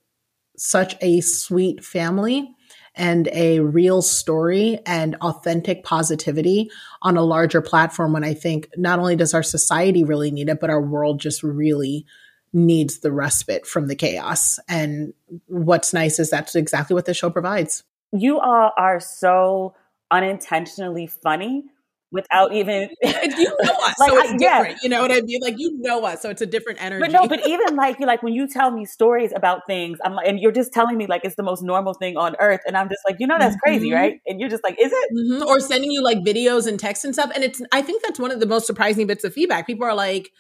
[0.57, 2.56] such a sweet family
[2.97, 6.71] and a real story and authentic positivity
[7.03, 10.61] on a larger platform when I think not only does our society really need it,
[10.61, 12.07] but our world just really
[12.53, 14.59] needs the respite from the chaos.
[14.69, 15.13] And
[15.47, 17.85] what's nice is that's exactly what the show provides.
[18.13, 19.75] You all are so
[20.11, 21.65] unintentionally funny
[22.13, 24.41] without even you know us, like, so it's different.
[24.41, 24.77] Yeah.
[24.83, 25.41] You know what I mean?
[25.43, 27.01] Like you know us, so it's a different energy.
[27.01, 30.15] But no, but even like you like when you tell me stories about things, I'm
[30.15, 32.77] like, and you're just telling me like it's the most normal thing on earth, and
[32.77, 33.97] I'm just like, you know, that's crazy, mm-hmm.
[33.97, 34.21] right?
[34.27, 35.11] And you're just like, is it?
[35.15, 35.49] Mm-hmm.
[35.49, 37.61] Or sending you like videos and texts and stuff, and it's.
[37.73, 39.67] I think that's one of the most surprising bits of feedback.
[39.67, 40.31] People are like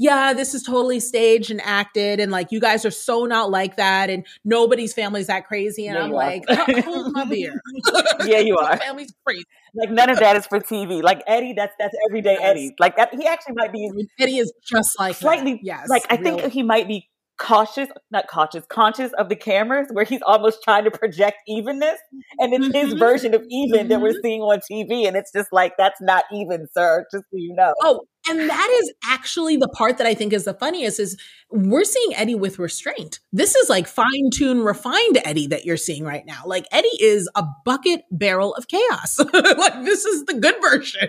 [0.00, 3.76] yeah, this is totally staged and acted, and like you guys are so not like
[3.76, 5.86] that, and nobody's family's that crazy.
[5.86, 6.42] And yeah, I'm like,
[6.86, 7.52] hold my beer.
[8.24, 8.78] yeah, you are.
[8.78, 9.44] family's crazy.
[9.74, 11.02] Like none of that is for TV.
[11.02, 12.42] Like Eddie, that's that's everyday yes.
[12.42, 12.74] Eddie.
[12.80, 13.90] Like that, he actually might be.
[14.18, 15.52] Eddie is just like slightly.
[15.52, 15.64] That.
[15.64, 16.38] Yes, like I real.
[16.38, 17.06] think he might be
[17.40, 21.98] cautious, not cautious, conscious of the cameras where he's almost trying to project evenness.
[22.38, 22.86] And it's mm-hmm.
[22.86, 23.88] his version of even mm-hmm.
[23.88, 24.18] that we're mm-hmm.
[24.22, 25.08] seeing on TV.
[25.08, 27.72] And it's just like, that's not even, sir, just so you know.
[27.82, 31.16] Oh, and that is actually the part that I think is the funniest is
[31.50, 33.18] we're seeing Eddie with restraint.
[33.32, 36.42] This is like fine-tuned, refined Eddie that you're seeing right now.
[36.44, 39.18] Like Eddie is a bucket barrel of chaos.
[39.32, 41.08] like this is the good version.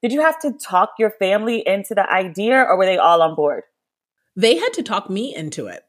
[0.00, 3.36] Did you have to talk your family into the idea or were they all on
[3.36, 3.62] board?
[4.36, 5.84] They had to talk me into it.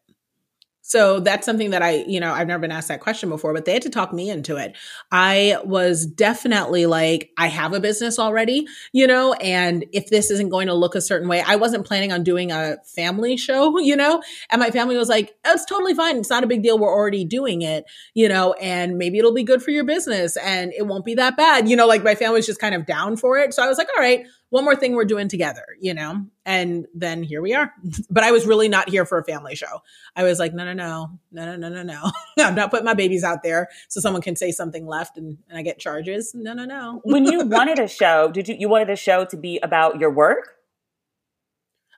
[0.86, 3.64] So that's something that I, you know, I've never been asked that question before, but
[3.64, 4.76] they had to talk me into it.
[5.14, 10.50] I was definitely like, I have a business already, you know, and if this isn't
[10.50, 13.96] going to look a certain way, I wasn't planning on doing a family show, you
[13.96, 14.22] know,
[14.52, 16.18] and my family was like, it's totally fine.
[16.18, 16.78] It's not a big deal.
[16.78, 20.74] We're already doing it, you know, and maybe it'll be good for your business and
[20.74, 21.70] it won't be that bad.
[21.70, 23.54] You know, like my family was just kind of down for it.
[23.54, 26.28] So I was like, all right, one more thing we're doing together, you know?
[26.46, 27.74] And then here we are.
[28.12, 29.82] but I was really not here for a family show.
[30.16, 32.12] I was like, no, no, no, no, no, no, no, no.
[32.46, 35.58] I'm not putting my babies out there so someone can say something left and, and
[35.58, 36.36] I get charges.
[36.36, 37.02] No, no, no.
[37.04, 40.12] when you wanted a show, did you, you wanted a show to be about your
[40.12, 40.54] work?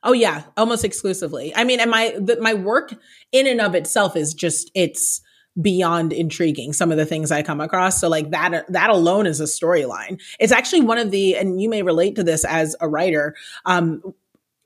[0.02, 1.54] Oh yeah, almost exclusively.
[1.54, 2.94] I mean, and my the, my work
[3.32, 5.20] in and of itself is just it's
[5.60, 8.00] beyond intriguing some of the things i come across.
[8.00, 10.20] So like that that alone is a storyline.
[10.38, 13.34] It's actually one of the and you may relate to this as a writer
[13.64, 14.02] um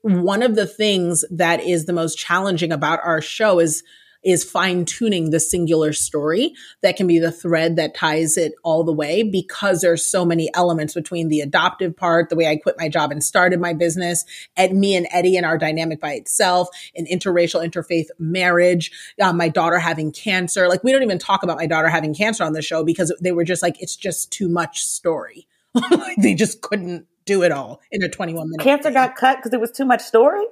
[0.01, 3.83] one of the things that is the most challenging about our show is
[4.23, 8.83] is fine tuning the singular story that can be the thread that ties it all
[8.83, 12.75] the way because there's so many elements between the adoptive part, the way I quit
[12.77, 16.69] my job and started my business, and me and Eddie and our dynamic by itself,
[16.95, 18.91] an interracial interfaith marriage,
[19.21, 20.67] uh, my daughter having cancer.
[20.67, 23.31] Like we don't even talk about my daughter having cancer on the show because they
[23.31, 25.47] were just like, it's just too much story.
[26.17, 28.63] they just couldn't do it all in a 21 minute.
[28.63, 30.43] Cancer got cut because it was too much story?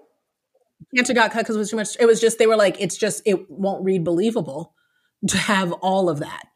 [0.95, 1.97] Cancer got cut because it was too much.
[1.99, 4.73] It was just they were like, it's just it won't read believable
[5.27, 6.43] to have all of that.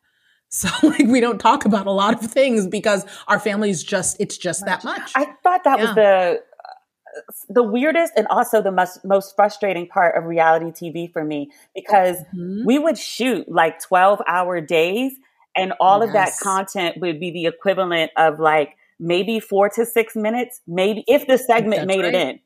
[0.55, 4.37] So like we don't talk about a lot of things because our family's just it's
[4.37, 5.11] just that much.
[5.15, 5.85] I thought that yeah.
[5.85, 6.41] was the
[7.49, 12.17] the weirdest and also the most, most frustrating part of reality TV for me because
[12.17, 12.65] mm-hmm.
[12.65, 15.13] we would shoot like 12 hour days
[15.55, 16.07] and all yes.
[16.07, 21.03] of that content would be the equivalent of like maybe 4 to 6 minutes maybe
[21.07, 22.13] if the segment made right.
[22.13, 22.39] it in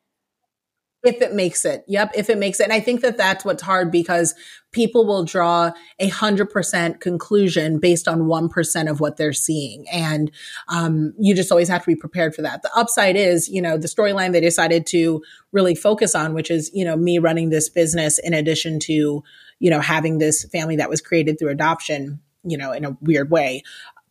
[1.07, 1.83] if it makes it.
[1.87, 2.11] Yep.
[2.15, 2.65] If it makes it.
[2.65, 4.35] And I think that that's what's hard because
[4.71, 9.87] people will draw a hundred percent conclusion based on 1% of what they're seeing.
[9.89, 10.29] And,
[10.67, 12.61] um, you just always have to be prepared for that.
[12.61, 16.69] The upside is, you know, the storyline they decided to really focus on, which is,
[16.73, 19.23] you know, me running this business in addition to,
[19.59, 23.29] you know, having this family that was created through adoption you know, in a weird
[23.29, 23.61] way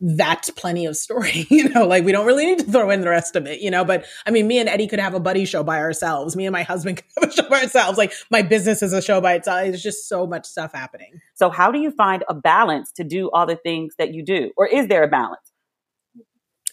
[0.01, 3.09] that's plenty of story, you know, like we don't really need to throw in the
[3.09, 5.44] rest of it, you know, but I mean, me and Eddie could have a buddy
[5.44, 6.36] show by ourselves.
[6.36, 7.99] Me and my husband could have a show by ourselves.
[7.99, 9.62] Like my business is a show by itself.
[9.62, 11.20] There's just so much stuff happening.
[11.34, 14.53] So how do you find a balance to do all the things that you do?
[14.57, 15.53] Or is there a balance?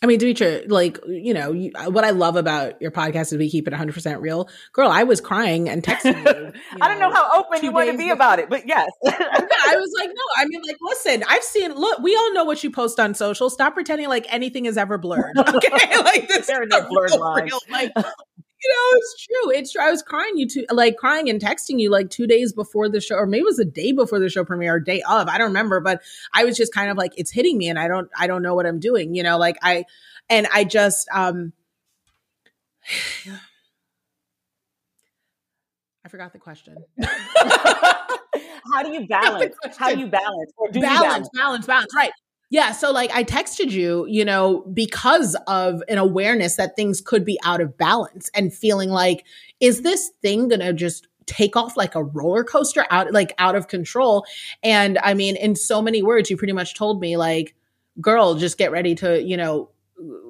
[0.03, 3.49] I mean, Demetria, like, you know, you, what I love about your podcast is we
[3.49, 4.49] keep it 100% real.
[4.73, 6.51] Girl, I was crying and texting you.
[6.71, 8.15] you I don't know how open you want to be before.
[8.15, 8.91] about it, but yes.
[9.07, 12.61] I was like, no, I mean, like, listen, I've seen, look, we all know what
[12.65, 13.49] you post on social.
[13.49, 15.37] Stop pretending like anything is ever blurred.
[15.53, 15.97] Okay.
[15.97, 17.53] like, this there are no blurred lines.
[17.69, 17.93] Like,
[18.69, 19.51] know, it's true.
[19.51, 19.81] It's true.
[19.81, 23.01] I was crying you to like crying and texting you like two days before the
[23.01, 25.27] show, or maybe it was a day before the show premiere, or day of.
[25.27, 26.01] I don't remember, but
[26.33, 28.55] I was just kind of like, it's hitting me, and I don't, I don't know
[28.55, 29.15] what I'm doing.
[29.15, 29.85] You know, like I,
[30.29, 31.53] and I just, um,
[36.05, 36.77] I forgot the question.
[38.73, 39.55] How do you balance?
[39.77, 40.51] How do you balance?
[40.57, 41.95] Or do balance, you balance, balance, balance.
[41.95, 42.11] Right.
[42.53, 42.71] Yeah.
[42.71, 47.39] So like I texted you, you know, because of an awareness that things could be
[47.43, 49.25] out of balance and feeling like,
[49.59, 53.55] is this thing going to just take off like a roller coaster out like out
[53.55, 54.23] of control?
[54.61, 57.55] And i mean in so many words you pretty much told me like
[57.99, 59.71] girl just get ready to you know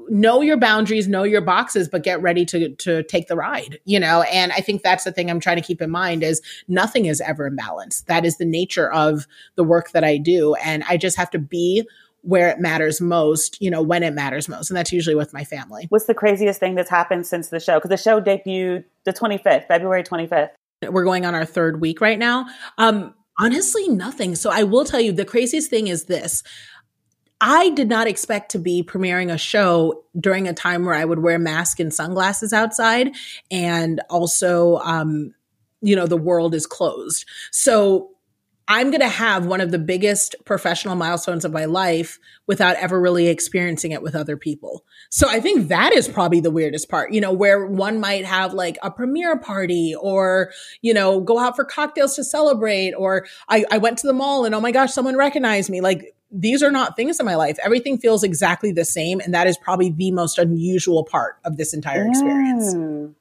[0.07, 3.99] know your boundaries know your boxes but get ready to to take the ride you
[3.99, 4.21] know?
[4.23, 7.19] And i think that's the thing i'm trying to keep in mind is nothing is
[7.19, 8.03] ever in balance.
[8.03, 10.55] That is the nature of the work that i do.
[10.55, 11.85] And i just have to be
[12.23, 14.69] where it matters most, you know, when it matters most.
[14.69, 15.87] And that's usually with my family.
[15.89, 17.75] What's the craziest thing that's happened since the show?
[17.75, 20.49] Because the show debuted the 25th, February 25th.
[20.89, 22.47] We're going on our third week right now.
[22.77, 24.35] Um, honestly, nothing.
[24.35, 26.43] So I will tell you the craziest thing is this.
[27.41, 31.19] I did not expect to be premiering a show during a time where I would
[31.19, 33.11] wear mask and sunglasses outside
[33.51, 35.33] and also um,
[35.81, 37.25] you know the world is closed.
[37.51, 38.12] So
[38.67, 42.99] I'm going to have one of the biggest professional milestones of my life without ever
[42.99, 44.85] really experiencing it with other people.
[45.09, 48.53] So I think that is probably the weirdest part, you know, where one might have
[48.53, 50.51] like a premiere party or,
[50.81, 54.45] you know, go out for cocktails to celebrate, or I, I went to the mall
[54.45, 55.81] and oh my gosh, someone recognized me.
[55.81, 57.57] Like these are not things in my life.
[57.63, 59.19] Everything feels exactly the same.
[59.19, 62.73] And that is probably the most unusual part of this entire experience.
[62.73, 63.13] Mm.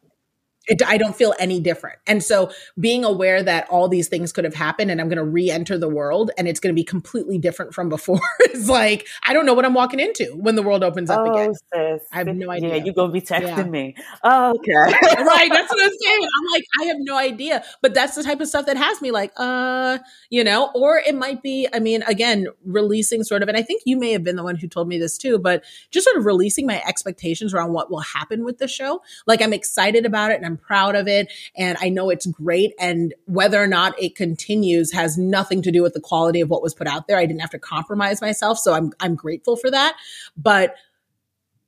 [0.72, 1.98] It, I don't feel any different.
[2.06, 2.50] And so
[2.80, 5.88] being aware that all these things could have happened and I'm going to re-enter the
[5.88, 8.20] world and it's going to be completely different from before
[8.54, 11.32] is like, I don't know what I'm walking into when the world opens up oh,
[11.32, 11.52] again.
[11.74, 12.08] Sis.
[12.10, 12.76] I have no idea.
[12.76, 13.62] Yeah, you're going to be texting yeah.
[13.64, 13.94] me.
[14.24, 14.72] Oh, okay.
[14.72, 15.50] right.
[15.50, 16.22] That's what I'm saying.
[16.22, 17.62] I'm like, I have no idea.
[17.82, 19.98] But that's the type of stuff that has me like, uh,
[20.30, 23.82] you know, or it might be, I mean, again, releasing sort of, and I think
[23.84, 26.24] you may have been the one who told me this too, but just sort of
[26.24, 29.02] releasing my expectations around what will happen with the show.
[29.26, 32.72] Like I'm excited about it and I'm proud of it and I know it's great.
[32.78, 36.62] And whether or not it continues has nothing to do with the quality of what
[36.62, 37.18] was put out there.
[37.18, 38.58] I didn't have to compromise myself.
[38.58, 39.96] So I'm, I'm grateful for that.
[40.36, 40.74] But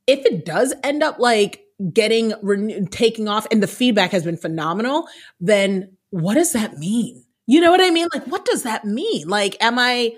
[0.07, 4.36] if it does end up like getting re- taking off and the feedback has been
[4.36, 5.09] phenomenal,
[5.40, 7.24] then what does that mean?
[7.47, 8.09] You know what I mean?
[8.14, 9.28] Like, what does that mean?
[9.28, 10.14] Like, am I,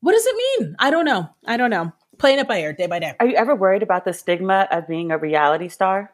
[0.00, 0.76] what does it mean?
[0.78, 1.28] I don't know.
[1.46, 1.92] I don't know.
[2.18, 3.14] Playing it by ear, day by day.
[3.20, 6.12] Are you ever worried about the stigma of being a reality star?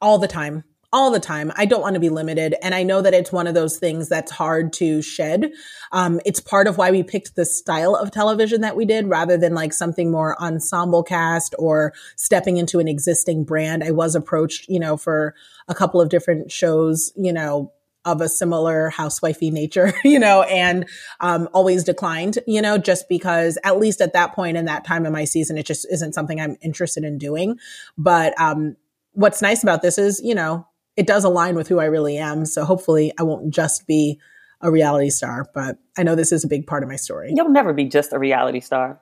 [0.00, 1.52] All the time all the time.
[1.56, 2.54] I don't want to be limited.
[2.62, 5.52] And I know that it's one of those things that's hard to shed.
[5.92, 9.36] Um, it's part of why we picked the style of television that we did rather
[9.36, 13.84] than like something more ensemble cast or stepping into an existing brand.
[13.84, 15.34] I was approached, you know, for
[15.68, 17.72] a couple of different shows, you know,
[18.06, 20.88] of a similar housewifey nature, you know, and
[21.20, 25.04] um, always declined, you know, just because at least at that point in that time
[25.04, 27.58] of my season, it just isn't something I'm interested in doing.
[27.98, 28.76] But um,
[29.18, 30.64] what's nice about this is, you know,
[30.96, 32.46] it does align with who I really am.
[32.46, 34.20] So hopefully I won't just be
[34.60, 37.32] a reality star, but I know this is a big part of my story.
[37.34, 39.00] You'll never be just a reality star.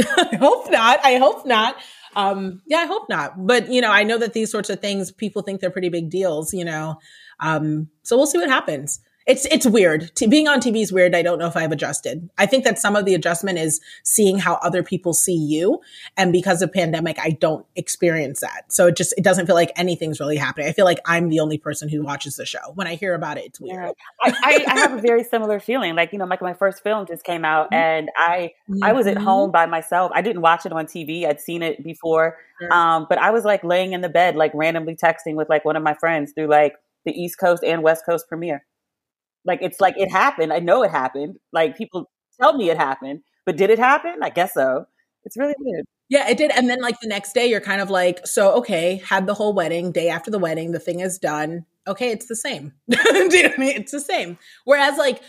[0.00, 1.04] I hope not.
[1.04, 1.76] I hope not.
[2.16, 3.46] Um, yeah, I hope not.
[3.46, 6.08] But you know, I know that these sorts of things people think they're pretty big
[6.08, 6.96] deals, you know.
[7.40, 10.14] Um, so we'll see what happens it's it's weird.
[10.14, 11.14] T- being on TV is weird.
[11.14, 12.28] I don't know if I've adjusted.
[12.36, 15.80] I think that some of the adjustment is seeing how other people see you,
[16.16, 18.70] and because of pandemic, I don't experience that.
[18.70, 20.68] So it just it doesn't feel like anything's really happening.
[20.68, 22.72] I feel like I'm the only person who watches the show.
[22.74, 23.94] When I hear about it, it's weird.
[24.24, 24.34] Yeah.
[24.34, 25.94] I, I, I, have a very similar feeling.
[25.94, 27.74] Like you know, like my first film just came out, mm-hmm.
[27.74, 28.84] and I mm-hmm.
[28.84, 30.12] I was at home by myself.
[30.14, 31.26] I didn't watch it on TV.
[31.26, 32.36] I'd seen it before,
[32.70, 35.76] um, but I was like laying in the bed, like randomly texting with like one
[35.76, 36.74] of my friends through like
[37.06, 38.66] the East Coast and West Coast premiere.
[39.44, 40.52] Like it's like it happened.
[40.52, 41.36] I know it happened.
[41.52, 44.16] Like people tell me it happened, but did it happen?
[44.22, 44.86] I guess so.
[45.24, 45.84] It's really weird.
[46.08, 46.50] Yeah, it did.
[46.50, 49.54] And then like the next day, you're kind of like, so okay, had the whole
[49.54, 49.90] wedding.
[49.90, 51.64] Day after the wedding, the thing is done.
[51.86, 52.72] Okay, it's the same.
[52.90, 52.98] Do
[53.36, 53.76] you know I mean?
[53.76, 54.38] It's the same.
[54.64, 55.22] Whereas like,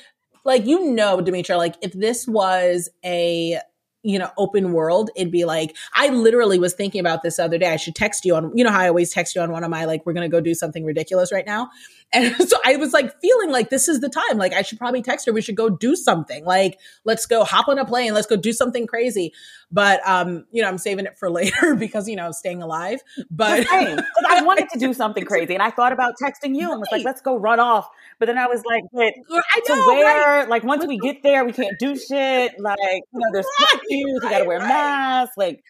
[0.43, 3.59] like you know, Demetria, like if this was a
[4.05, 7.73] you know, open world, it'd be like, I literally was thinking about this other day.
[7.73, 9.71] I should text you on, you know, how I always text you on one of
[9.71, 11.71] my, like, we're to go do something ridiculous right now.
[12.13, 14.37] And so I was like feeling like this is the time.
[14.37, 15.33] Like, I should probably text her.
[15.33, 16.45] We should go do something.
[16.45, 18.13] Like, let's go hop on a plane.
[18.13, 19.33] Let's go do something crazy.
[19.71, 23.01] But, um, you know, I'm saving it for later because, you know, staying alive.
[23.29, 25.53] But I wanted to do something crazy.
[25.53, 27.89] And I thought about texting you and was like, let's go run off.
[28.19, 30.49] But then I was like, but I know, to where, right?
[30.49, 32.59] like, once we get there, we can't do shit.
[32.59, 34.67] Like, you know, there's right right, you got to wear right.
[34.67, 35.63] masks, like.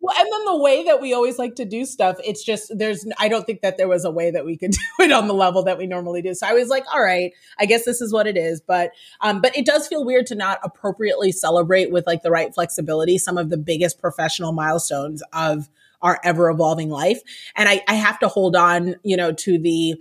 [0.00, 3.04] Well, and then the way that we always like to do stuff, it's just there's
[3.18, 5.34] I don't think that there was a way that we could do it on the
[5.34, 6.34] level that we normally do.
[6.34, 8.60] So I was like, all right, I guess this is what it is.
[8.60, 12.54] But um, but it does feel weird to not appropriately celebrate with like the right
[12.54, 15.68] flexibility some of the biggest professional milestones of
[16.00, 17.20] our ever evolving life.
[17.56, 20.00] And I, I have to hold on, you know, to the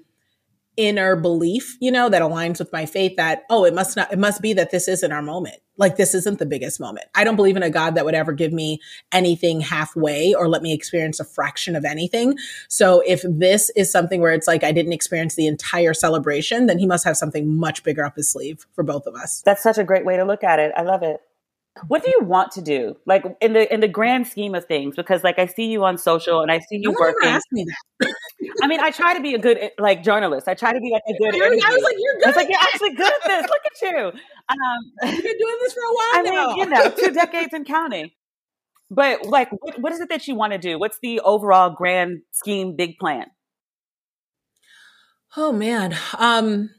[0.78, 4.19] inner belief, you know, that aligns with my faith that, oh, it must not, it
[4.19, 5.57] must be that this isn't our moment.
[5.75, 7.07] Like this isn't the biggest moment.
[7.13, 8.80] I don't believe in a God that would ever give me
[9.11, 12.38] anything halfway or let me experience a fraction of anything.
[12.67, 16.80] So if this is something where it's like I didn't experience the entire celebration, then
[16.80, 19.41] he must have something much bigger up his sleeve for both of us.
[19.45, 20.71] That's such a great way to look at it.
[20.75, 21.19] I love it.
[21.88, 24.95] What do you want to do, like in the in the grand scheme of things?
[24.95, 27.30] Because like I see you on social and I see you No working.
[27.30, 27.65] asked me
[27.99, 28.15] that.
[28.61, 30.47] I mean, I try to be a good like journalist.
[30.47, 31.33] I try to be like a good.
[31.35, 33.41] I was- I was like, you're good I was like, you're actually good at this.
[33.49, 34.19] Look at you.
[34.49, 36.47] Um, You've been doing this for a while I now.
[36.47, 38.11] mean, you know, two decades and counting.
[38.91, 40.77] But like, what, what is it that you want to do?
[40.79, 43.25] What's the overall grand scheme, big plan?
[45.35, 45.95] Oh man.
[46.17, 46.69] Um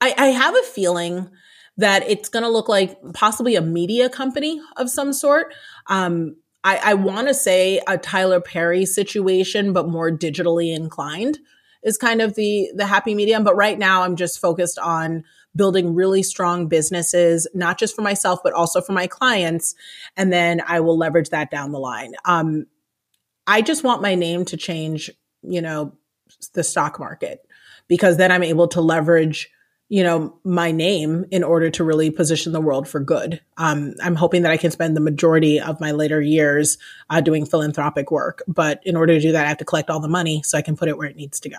[0.00, 1.30] I, I have a feeling
[1.76, 5.52] that it's gonna look like possibly a media company of some sort.
[5.88, 11.38] Um I, I wanna say a Tyler Perry situation, but more digitally inclined
[11.82, 13.44] is kind of the the happy medium.
[13.44, 15.24] But right now I'm just focused on
[15.56, 19.74] building really strong businesses, not just for myself, but also for my clients.
[20.16, 22.12] And then I will leverage that down the line.
[22.24, 22.66] Um
[23.46, 25.10] I just want my name to change,
[25.42, 25.94] you know,
[26.54, 27.40] the stock market
[27.88, 29.50] because then I'm able to leverage,
[29.90, 33.40] you know, my name in order to really position the world for good.
[33.56, 36.78] Um, I'm hoping that I can spend the majority of my later years
[37.10, 39.98] uh, doing philanthropic work, but in order to do that, I have to collect all
[39.98, 41.58] the money so I can put it where it needs to go.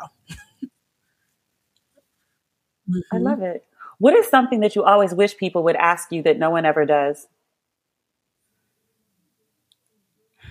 [3.12, 3.66] I love it.
[3.98, 6.86] What is something that you always wish people would ask you that no one ever
[6.86, 7.28] does?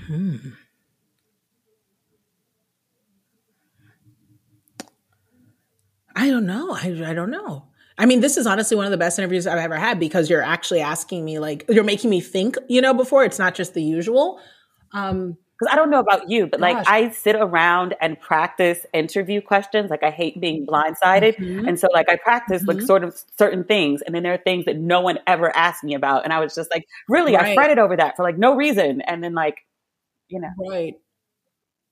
[0.07, 0.37] Hmm.
[6.15, 6.73] I don't know.
[6.75, 7.70] I, I don't know.
[8.01, 10.43] I mean, this is honestly one of the best interviews I've ever had because you're
[10.43, 13.83] actually asking me, like, you're making me think, you know, before it's not just the
[13.83, 14.41] usual.
[14.95, 16.87] Um, Because I don't know about you, but like Gosh.
[16.87, 19.91] I sit around and practice interview questions.
[19.91, 21.35] Like I hate being blindsided.
[21.39, 21.69] Mhm.
[21.69, 22.87] And so like I practice like Mhm.
[22.87, 24.03] sort of certain things.
[24.03, 26.25] And then there are things that no one ever asked me about.
[26.25, 29.03] And I was just like, really, I fretted over that for like no reason.
[29.03, 29.59] And then like,
[30.29, 30.95] you know, Right.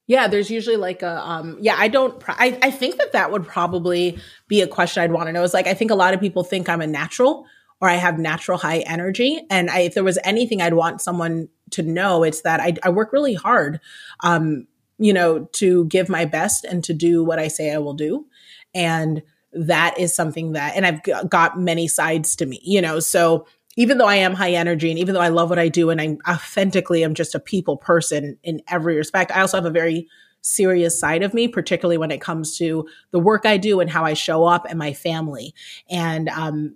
[0.08, 3.30] Yeah, there's usually like a um yeah, I don't pr- I I think that that
[3.30, 5.42] would probably be a question I'd want to know.
[5.42, 7.44] Is like I think a lot of people think I'm a natural
[7.80, 11.48] or I have natural high energy and I if there was anything I'd want someone
[11.72, 13.80] to know it's that I I work really hard
[14.20, 14.66] um
[14.98, 18.26] you know to give my best and to do what I say I will do.
[18.74, 22.98] And that is something that and I've got many sides to me, you know.
[22.98, 23.46] So
[23.78, 26.00] even though I am high energy and even though I love what I do and
[26.00, 30.08] I authentically am just a people person in every respect, I also have a very
[30.40, 34.04] serious side of me, particularly when it comes to the work I do and how
[34.04, 35.54] I show up and my family.
[35.88, 36.74] And um,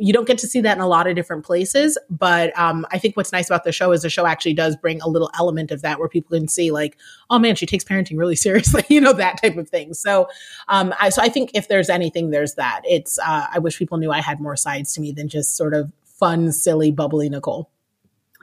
[0.00, 1.96] you don't get to see that in a lot of different places.
[2.10, 5.00] But um, I think what's nice about the show is the show actually does bring
[5.02, 6.96] a little element of that where people can see, like,
[7.30, 9.94] oh man, she takes parenting really seriously, you know, that type of thing.
[9.94, 10.28] So,
[10.66, 12.82] um, I, so I think if there's anything, there's that.
[12.84, 15.74] It's uh, I wish people knew I had more sides to me than just sort
[15.74, 17.70] of fun, silly, bubbly Nicole.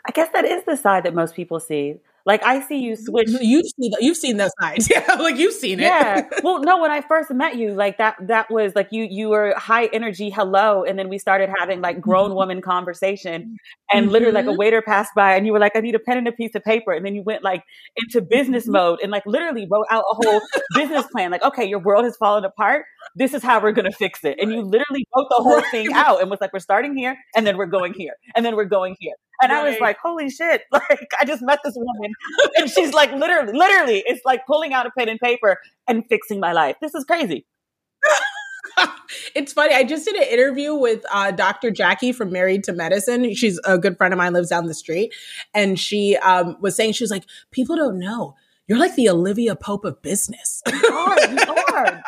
[0.06, 1.96] I guess that is the side that most people see.
[2.28, 5.80] Like I see you switch You've seen you've seen those sides, yeah, like you've seen
[5.80, 5.84] it.
[5.84, 6.28] yeah.
[6.44, 9.54] Well, no, when I first met you, like that that was like you you were
[9.58, 13.58] high energy hello and then we started having like grown woman conversation
[13.94, 14.58] and literally like a Mhm.
[14.58, 16.64] waiter passed by and you were like I need a pen and a piece of
[16.64, 17.64] paper and then you went like
[17.96, 18.72] into business Mm-hmm.
[18.74, 20.42] mode and like literally wrote out a whole
[20.76, 22.84] business plan like okay, your world has fallen apart.
[23.16, 24.36] This is how we're going to fix it.
[24.42, 27.48] And you literally wrote the whole thing out and was like we're starting here and
[27.48, 29.14] then we're going here and then we're going here.
[29.42, 30.64] And I was like, holy shit.
[30.72, 32.12] Like, I just met this woman
[32.58, 35.58] and she's like, literally, literally, it's like pulling out a pen and paper
[35.88, 36.76] and fixing my life.
[36.82, 37.46] This is crazy.
[39.36, 39.74] it's funny.
[39.74, 41.72] I just did an interview with uh, Dr.
[41.72, 43.34] Jackie from Married to Medicine.
[43.34, 45.14] She's a good friend of mine, lives down the street.
[45.54, 48.36] And she um, was saying, she was like, people don't know.
[48.68, 50.62] You're like the Olivia Pope of business.
[50.68, 52.04] You are, you are.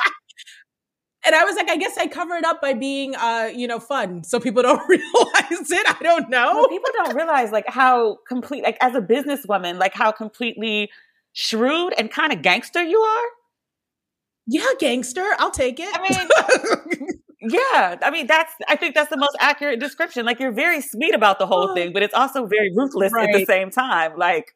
[1.25, 3.79] And I was like, I guess I cover it up by being, uh, you know,
[3.79, 5.85] fun, so people don't realize it.
[5.89, 6.53] I don't know.
[6.55, 10.89] Well, people don't realize like how complete, like as a businesswoman, like how completely
[11.33, 13.25] shrewd and kind of gangster you are.
[14.47, 15.89] yeah, gangster, I'll take it.
[15.93, 17.09] I mean,
[17.41, 18.51] Yeah, I mean that's.
[18.67, 20.25] I think that's the most accurate description.
[20.25, 23.45] Like you're very sweet about the whole thing, but it's also very ruthless at the
[23.45, 24.17] same time.
[24.17, 24.55] Like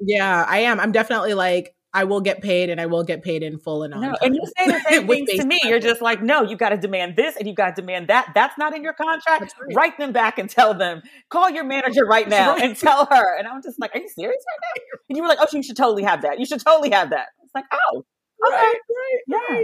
[0.00, 0.80] yeah, I am.
[0.80, 3.94] I'm definitely like, I will get paid, and I will get paid in full and
[3.94, 4.00] on.
[4.00, 4.16] No, time.
[4.22, 5.60] and you say the same things to me.
[5.62, 8.32] You're just like, no, you got to demand this and you got to demand that.
[8.34, 9.54] That's not in your contract.
[9.60, 9.76] Right.
[9.76, 11.02] Write them back and tell them.
[11.30, 12.64] Call your manager right now right.
[12.64, 13.38] and tell her.
[13.38, 14.98] And I'm just like, are you serious right now?
[15.08, 16.40] And you were like, oh, you should totally have that.
[16.40, 17.28] You should totally have that.
[17.42, 18.04] It's like, oh,
[18.48, 19.60] okay, right, yeah.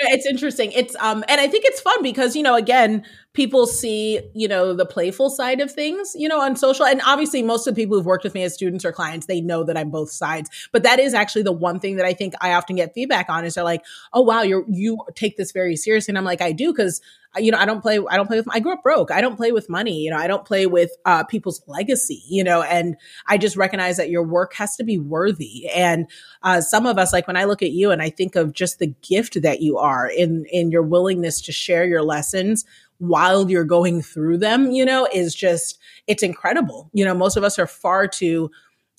[0.00, 0.72] Yeah, it's interesting.
[0.72, 3.04] It's um and I think it's fun because, you know, again,
[3.34, 6.84] people see, you know, the playful side of things, you know, on social.
[6.84, 9.40] And obviously, most of the people who've worked with me as students or clients, they
[9.40, 10.50] know that I'm both sides.
[10.72, 13.44] But that is actually the one thing that I think I often get feedback on
[13.44, 16.12] is they're like, oh, wow, you're, you take this very seriously.
[16.12, 17.00] And I'm like, I do because
[17.38, 19.10] you know, I don't play, I don't play with, I grew up broke.
[19.10, 20.00] I don't play with money.
[20.00, 23.96] You know, I don't play with uh, people's legacy, you know, and I just recognize
[23.96, 25.68] that your work has to be worthy.
[25.70, 26.08] And
[26.42, 28.78] uh, some of us, like when I look at you and I think of just
[28.78, 32.66] the gift that you are in, in your willingness to share your lessons
[33.02, 35.76] while you're going through them, you know, is just,
[36.06, 36.88] it's incredible.
[36.92, 38.48] You know, most of us are far too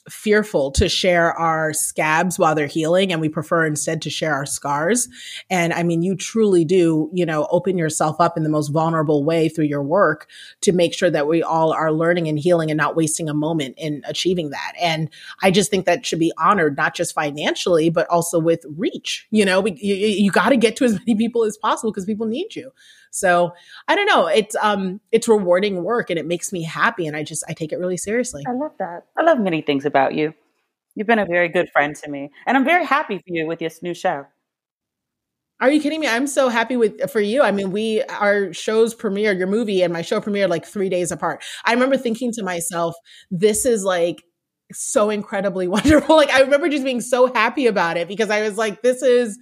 [0.09, 4.45] fearful to share our scabs while they're healing and we prefer instead to share our
[4.45, 5.07] scars.
[5.49, 9.23] And i mean you truly do you know open yourself up in the most vulnerable
[9.23, 10.27] way through your work
[10.61, 13.75] to make sure that we all are learning and healing and not wasting a moment
[13.77, 14.73] in achieving that.
[14.81, 15.09] And
[15.41, 19.25] i just think that should be honored not just financially but also with reach.
[19.31, 22.05] You know we, you, you got to get to as many people as possible because
[22.05, 22.71] people need you
[23.13, 23.53] so
[23.87, 24.25] I don't know.
[24.25, 27.71] It's um it's rewarding work and it makes me happy and I just I take
[27.71, 28.43] it really seriously.
[28.47, 29.05] I love that.
[29.15, 30.33] I love many things about you.
[30.95, 32.31] You've been a very good friend to me.
[32.47, 34.25] And I'm very happy for you with this new show.
[35.59, 36.07] Are you kidding me?
[36.07, 37.43] I'm so happy with for you.
[37.43, 41.11] I mean, we our shows premiered, your movie and my show premiered like 3 days
[41.11, 41.43] apart.
[41.65, 42.95] I remember thinking to myself,
[43.29, 44.23] this is like
[44.71, 46.15] so incredibly wonderful.
[46.15, 49.37] Like I remember just being so happy about it because I was like this is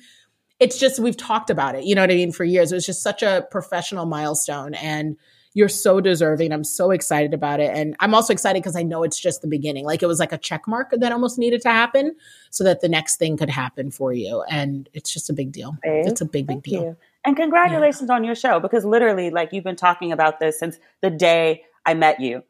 [0.62, 2.72] it's just we've talked about it you know what i mean for years.
[2.72, 5.18] It was just such a professional milestone and
[5.53, 6.53] you're so deserving.
[6.53, 7.76] I'm so excited about it.
[7.76, 9.84] And i'm also excited because i know it's just the beginning.
[9.84, 12.16] Like it was like a check mark that almost needed to happen
[12.51, 14.43] so that the next thing could happen for you.
[14.49, 15.76] And it's just a big deal.
[15.84, 16.84] Babe, it's a big big deal.
[16.84, 16.97] you.
[17.26, 18.16] and congratulations yeah.
[18.16, 21.93] on your show because literally like you've been talking about this since the day i
[21.95, 22.43] met you.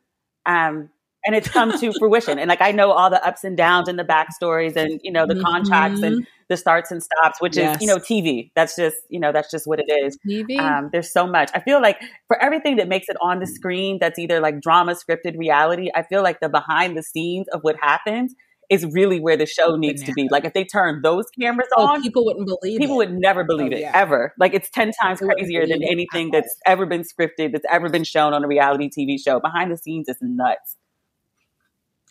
[0.45, 0.89] Um
[1.25, 2.39] and it's come to fruition.
[2.39, 5.25] And like I know all the ups and downs and the backstories and you know
[5.25, 5.43] the mm-hmm.
[5.43, 7.77] contracts and the starts and stops, which yes.
[7.77, 8.51] is you know TV.
[8.55, 10.17] That's just you know that's just what it is.
[10.27, 10.59] TV.
[10.59, 11.51] Um, there's so much.
[11.53, 14.95] I feel like for everything that makes it on the screen, that's either like drama,
[14.95, 15.89] scripted, reality.
[15.95, 18.33] I feel like the behind the scenes of what happens
[18.71, 20.29] is really where the show needs to be.
[20.31, 22.79] Like if they turn those cameras oh, on, people wouldn't believe.
[22.79, 23.09] People it.
[23.09, 24.33] would never believe oh, it ever.
[24.39, 28.33] Like it's ten times crazier than anything that's ever been scripted, that's ever been shown
[28.33, 29.41] on a reality TV show.
[29.41, 30.77] Behind the scenes is nuts.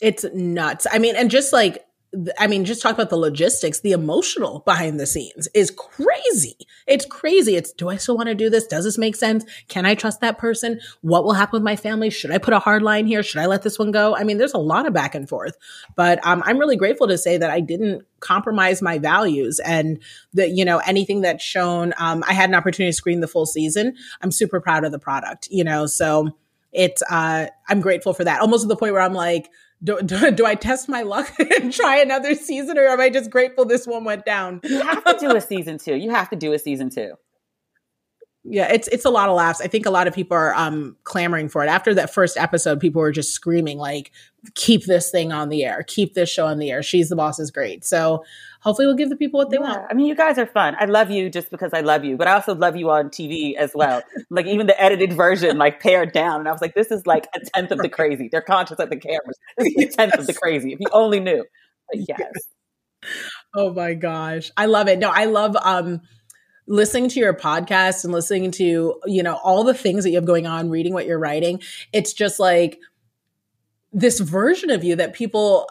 [0.00, 0.86] It's nuts.
[0.90, 1.84] I mean, and just like
[2.40, 6.56] I mean, just talk about the logistics, the emotional behind the scenes is crazy.
[6.88, 7.54] It's crazy.
[7.54, 8.66] It's do I still want to do this?
[8.66, 9.44] Does this make sense?
[9.68, 10.80] Can I trust that person?
[11.02, 12.10] What will happen with my family?
[12.10, 13.22] Should I put a hard line here?
[13.22, 14.16] Should I let this one go?
[14.16, 15.56] I mean, there's a lot of back and forth,
[15.94, 20.02] but um, I'm really grateful to say that I didn't compromise my values and
[20.34, 23.46] that, you know, anything that's shown, um, I had an opportunity to screen the full
[23.46, 23.94] season.
[24.20, 26.36] I'm super proud of the product, you know, so
[26.72, 28.40] it's, uh, I'm grateful for that.
[28.40, 29.48] Almost to the point where I'm like,
[29.82, 33.30] do, do, do, I test my luck and try another season or am I just
[33.30, 34.60] grateful this one went down?
[34.64, 35.96] You have to do a season two.
[35.96, 37.14] You have to do a season two.
[38.50, 39.60] Yeah, it's it's a lot of laughs.
[39.60, 41.68] I think a lot of people are um clamoring for it.
[41.68, 44.10] After that first episode, people were just screaming like,
[44.56, 45.84] "Keep this thing on the air!
[45.86, 46.82] Keep this show on the air!
[46.82, 48.24] She's the boss is great." So
[48.60, 49.68] hopefully, we'll give the people what they yeah.
[49.68, 49.86] want.
[49.88, 50.74] I mean, you guys are fun.
[50.80, 53.54] I love you just because I love you, but I also love you on TV
[53.54, 54.02] as well.
[54.30, 57.28] like even the edited version, like pared down, and I was like, "This is like
[57.34, 59.38] a tenth of the crazy." They're conscious of the cameras.
[59.58, 60.72] This is a tenth of the crazy.
[60.72, 61.44] If you only knew.
[61.88, 62.18] But yes.
[62.18, 63.12] yes.
[63.54, 64.98] Oh my gosh, I love it.
[64.98, 66.00] No, I love um
[66.66, 70.24] listening to your podcast and listening to, you know, all the things that you have
[70.24, 71.60] going on, reading what you're writing,
[71.92, 72.78] it's just like
[73.92, 75.68] this version of you that people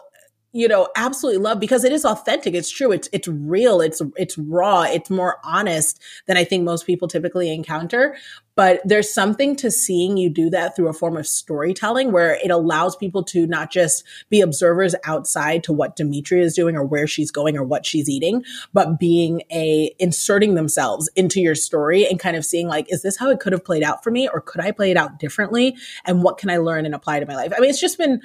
[0.52, 4.36] you know absolutely love because it is authentic it's true it's it's real it's it's
[4.38, 8.16] raw it's more honest than i think most people typically encounter
[8.60, 12.50] but there's something to seeing you do that through a form of storytelling where it
[12.50, 17.06] allows people to not just be observers outside to what Demetria is doing or where
[17.06, 18.44] she's going or what she's eating,
[18.74, 23.16] but being a inserting themselves into your story and kind of seeing like, is this
[23.16, 24.28] how it could have played out for me?
[24.28, 25.76] Or could I play it out differently?
[26.04, 27.54] And what can I learn and apply to my life?
[27.56, 28.20] I mean, it's just been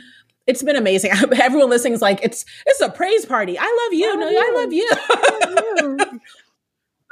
[0.47, 1.11] it's been amazing.
[1.41, 3.57] Everyone listening is like, it's it's a praise party.
[3.59, 4.05] I love you.
[4.05, 4.39] I love no, you.
[4.39, 4.89] I love you.
[4.91, 6.19] I love you.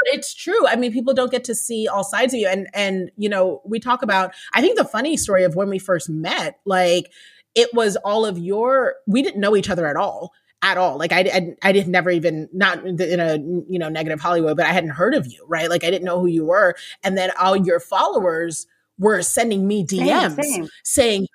[0.05, 0.67] it's true.
[0.67, 2.47] I mean, people don't get to see all sides of you.
[2.47, 5.79] And and you know, we talk about I think the funny story of when we
[5.79, 7.11] first met, like
[7.55, 10.31] it was all of your we didn't know each other at all
[10.61, 10.97] at all.
[10.97, 13.37] Like I, I, I did never even not in a
[13.69, 15.69] you know negative Hollywood, but I hadn't heard of you, right?
[15.69, 18.65] Like I didn't know who you were, and then all your followers
[18.99, 20.69] were sending me DMs same, same.
[20.83, 21.27] saying,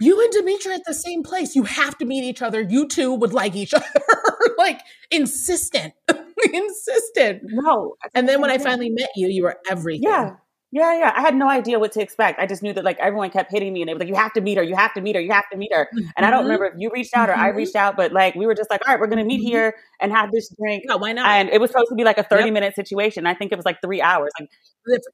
[0.00, 1.54] "You and Demetria at the same place.
[1.54, 2.60] You have to meet each other.
[2.60, 3.84] You two would like each other."
[4.58, 4.80] like
[5.10, 5.94] insistent,
[6.52, 7.42] insistent.
[7.44, 7.96] No.
[8.14, 10.04] And then when I finally met you, you were everything.
[10.04, 10.36] Yeah.
[10.74, 11.12] Yeah, yeah.
[11.14, 12.40] I had no idea what to expect.
[12.40, 14.32] I just knew that like everyone kept hitting me and they were like, you have
[14.32, 15.88] to meet her, you have to meet her, you have to meet her.
[15.94, 16.08] Mm-hmm.
[16.16, 16.46] And I don't mm-hmm.
[16.48, 17.58] remember if you reached out or I mm-hmm.
[17.58, 19.50] reached out, but like we were just like, all right, we're gonna meet mm-hmm.
[19.50, 20.82] here and have this drink.
[20.88, 21.26] Yeah, why not?
[21.28, 22.52] And it was supposed to be like a 30 yep.
[22.52, 23.24] minute situation.
[23.24, 24.32] I think it was like three hours.
[24.40, 24.50] Like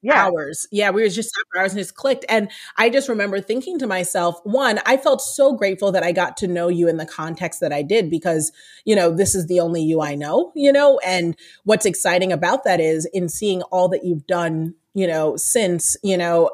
[0.03, 0.25] yeah.
[0.25, 0.67] hours.
[0.73, 2.25] Yeah, we were just for hours and just clicked.
[2.31, 6.39] And I just remember thinking to myself, one, I felt so grateful that I got
[6.39, 8.51] to know you in the context that I did because,
[8.87, 12.65] you know, this is the only you I know, you know, and what's exciting about
[12.65, 16.51] that is in seeing all that you've done you know, since, you know,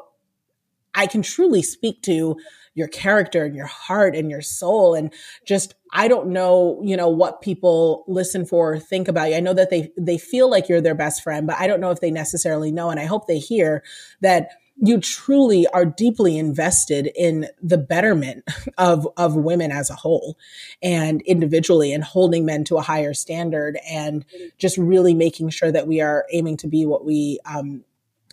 [0.93, 2.37] I can truly speak to
[2.73, 5.11] your character and your heart and your soul and
[5.45, 9.35] just I don't know, you know, what people listen for or think about you.
[9.35, 11.91] I know that they they feel like you're their best friend, but I don't know
[11.91, 13.83] if they necessarily know and I hope they hear
[14.21, 18.43] that you truly are deeply invested in the betterment
[18.77, 20.37] of of women as a whole
[20.83, 24.23] and individually and holding men to a higher standard and
[24.59, 27.83] just really making sure that we are aiming to be what we um,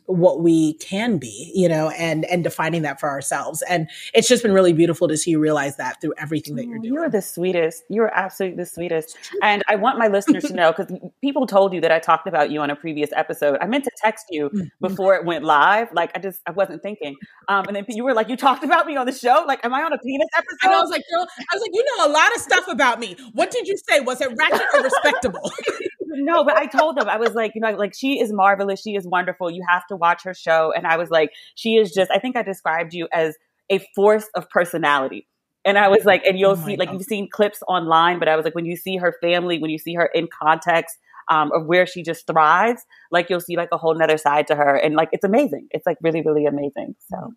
[0.06, 3.62] what we can be, you know, and and defining that for ourselves.
[3.68, 6.78] And it's just been really beautiful to see you realize that through everything that you're
[6.78, 6.94] doing.
[6.94, 7.84] You're the sweetest.
[7.88, 9.16] You're absolutely the sweetest.
[9.42, 12.50] And I want my listeners to know because people told you that I talked about
[12.50, 13.58] you on a previous episode.
[13.60, 14.68] I meant to text you mm-hmm.
[14.80, 15.88] before it went live.
[15.92, 17.16] Like I just I wasn't thinking.
[17.48, 19.44] Um, and then you were like, you talked about me on the show.
[19.46, 20.58] Like, am I on a penis episode?
[20.64, 23.00] And I was like, girl, I was like, you know a lot of stuff about
[23.00, 23.16] me.
[23.32, 24.00] What did you say?
[24.00, 25.50] Was it ratchet or respectable?
[26.06, 28.80] no, but I told them I was like, you know, like she is marvelous.
[28.80, 29.50] She is wonderful.
[29.50, 30.72] You have to watch her show.
[30.76, 32.10] And I was like, she is just.
[32.10, 33.36] I think I described you as
[33.70, 35.26] a force of personality.
[35.64, 38.36] And I was like, and you'll oh see, like, you've seen clips online, but I
[38.36, 40.98] was like, when you see her family, when you see her in context
[41.30, 44.56] um, of where she just thrives, like, you'll see like a whole nother side to
[44.56, 44.76] her.
[44.76, 45.68] And like, it's amazing.
[45.70, 46.96] It's like really, really amazing.
[47.10, 47.32] So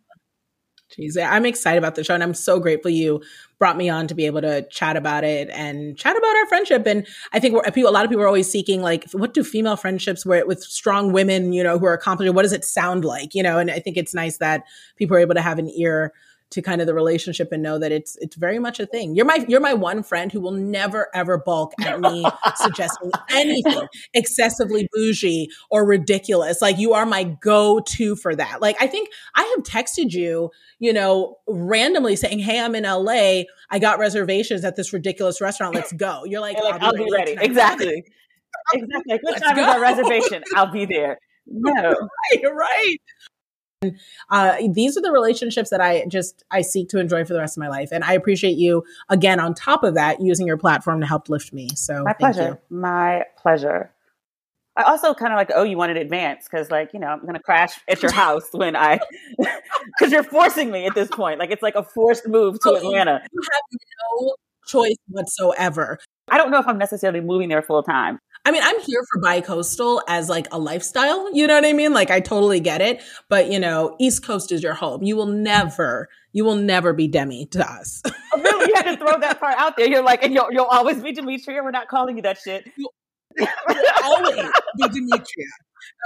[0.92, 3.22] Jeez, I'm excited about the show, and I'm so grateful you
[3.60, 6.86] brought me on to be able to chat about it and chat about our friendship.
[6.86, 10.26] And I think a lot of people are always seeking like, what do female friendships
[10.26, 12.34] with, with strong women, you know, who are accomplished?
[12.34, 13.58] What does it sound like, you know?
[13.60, 14.64] And I think it's nice that
[14.96, 16.14] people are able to have an ear
[16.50, 19.16] to kind of the relationship and know that it's it's very much a thing.
[19.16, 22.26] You're my you're my one friend who will never ever balk at me
[22.56, 26.62] suggesting anything excessively bougie or ridiculous.
[26.62, 28.62] Like you are my go-to for that.
[28.62, 33.44] Like I think I have texted you, you know, randomly saying, "Hey, I'm in LA.
[33.70, 35.76] I got reservations at this ridiculous restaurant.
[35.76, 37.46] Let's go." You're like, like "I'll, be ready." ready.
[37.46, 38.04] Exactly.
[38.74, 39.20] exactly.
[39.22, 40.44] What time is our reservation?
[40.56, 41.20] I'll be there.
[41.50, 41.72] No.
[41.72, 42.98] Right, right.
[44.32, 47.58] Uh, these are the relationships that I just I seek to enjoy for the rest
[47.58, 49.40] of my life, and I appreciate you again.
[49.40, 51.70] On top of that, using your platform to help lift me.
[51.76, 52.60] So my pleasure.
[52.70, 52.78] You.
[52.78, 53.92] My pleasure.
[54.76, 57.40] I also kind of like oh you in advance because, like, you know, I'm gonna
[57.40, 59.00] crash at your house when I,
[59.38, 61.40] because you're forcing me at this point.
[61.40, 63.22] Like, it's like a forced move to oh, Atlanta.
[63.32, 63.80] You have
[64.12, 64.36] no
[64.68, 66.00] choice whatsoever.
[66.30, 68.20] I don't know if I'm necessarily moving there full time.
[68.48, 71.30] I mean, I'm here for bi-coastal as like a lifestyle.
[71.36, 71.92] You know what I mean?
[71.92, 73.04] Like I totally get it.
[73.28, 75.04] But you know, East Coast is your home.
[75.04, 78.02] You will never, you will never be Demi to us.
[78.06, 78.70] oh, really?
[78.70, 79.90] You had to throw that part out there.
[79.90, 81.62] You're like, and you'll, you'll always be Demetria.
[81.62, 82.72] We're not calling you that shit.
[82.78, 82.94] You'll
[84.02, 84.46] always
[84.78, 85.48] be Demetria.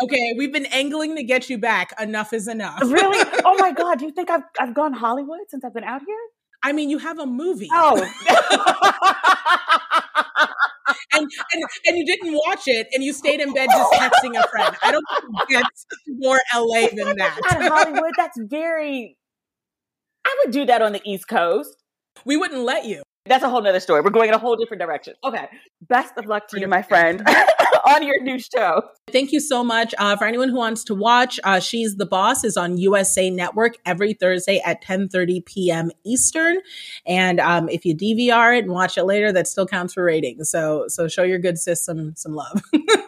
[0.02, 1.94] Okay, we've been angling to get you back.
[2.02, 2.82] Enough is enough.
[2.82, 3.24] really?
[3.46, 4.00] Oh my God.
[4.00, 6.18] Do you think I've I've gone Hollywood since I've been out here?
[6.64, 7.70] I mean, you have a movie.
[7.72, 7.98] Oh.
[11.14, 14.48] and, and and you didn't watch it, and you stayed in bed just texting a
[14.48, 14.76] friend.
[14.84, 17.40] I don't think it gets more LA than that.
[17.46, 19.18] Hollywood, that's very.
[20.26, 21.76] I would do that on the East Coast.
[22.26, 23.02] We wouldn't let you.
[23.26, 24.02] That's a whole nother story.
[24.02, 25.14] We're going in a whole different direction.
[25.24, 25.48] Okay.
[25.88, 27.24] Best of luck to you, my friend,
[27.86, 28.82] on your new show.
[29.12, 29.94] Thank you so much.
[30.00, 33.78] Uh, for anyone who wants to watch, uh, She's the Boss is on USA Network
[33.86, 35.92] every Thursday at 10.30 p.m.
[36.04, 36.58] Eastern.
[37.06, 40.50] And um, if you DVR it and watch it later, that still counts for ratings.
[40.50, 42.64] So, so show your good sis some, some love.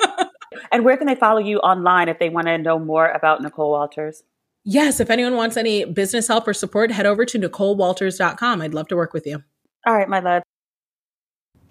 [0.72, 3.72] and where can they follow you online if they want to know more about Nicole
[3.72, 4.22] Walters?
[4.64, 8.62] Yes, if anyone wants any business help or support, head over to NicoleWalters.com.
[8.62, 9.44] I'd love to work with you.
[9.86, 10.44] All right, my love.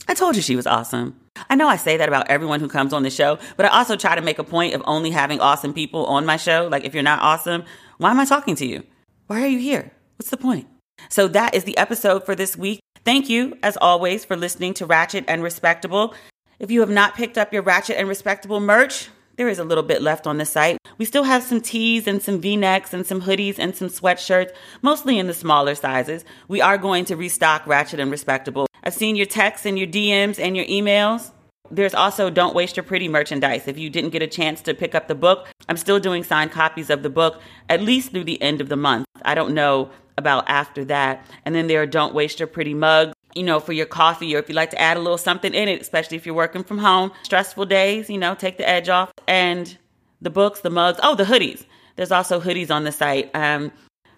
[0.09, 1.19] I told you she was awesome.
[1.49, 3.97] I know I say that about everyone who comes on the show, but I also
[3.97, 6.69] try to make a point of only having awesome people on my show.
[6.71, 7.65] Like, if you're not awesome,
[7.99, 8.83] why am I talking to you?
[9.29, 9.93] Why are you here?
[10.17, 10.67] What's the point?
[11.09, 12.81] So, that is the episode for this week.
[13.05, 16.15] Thank you, as always, for listening to Ratchet and Respectable.
[16.59, 19.85] If you have not picked up your Ratchet and Respectable merch, there is a little
[19.85, 20.79] bit left on the site.
[20.99, 24.53] We still have some tees and some v necks and some hoodies and some sweatshirts,
[24.83, 26.25] mostly in the smaller sizes.
[26.49, 28.67] We are going to restock Ratchet and Respectable.
[28.85, 31.31] I've seen your texts and your DMs and your emails.
[31.71, 33.67] There's also Don't Waste Your Pretty merchandise.
[33.67, 36.51] If you didn't get a chance to pick up the book, I'm still doing signed
[36.51, 39.07] copies of the book at least through the end of the month.
[39.25, 41.25] I don't know about after that.
[41.47, 44.39] And then there are Don't Waste Your Pretty mugs you know, for your coffee or
[44.39, 46.79] if you like to add a little something in it, especially if you're working from
[46.79, 49.13] home, stressful days, you know, take the edge off.
[49.27, 49.77] And
[50.21, 51.65] the books, the mugs, oh, the hoodies.
[51.97, 53.31] There's also hoodies on the site.
[53.35, 53.73] Um,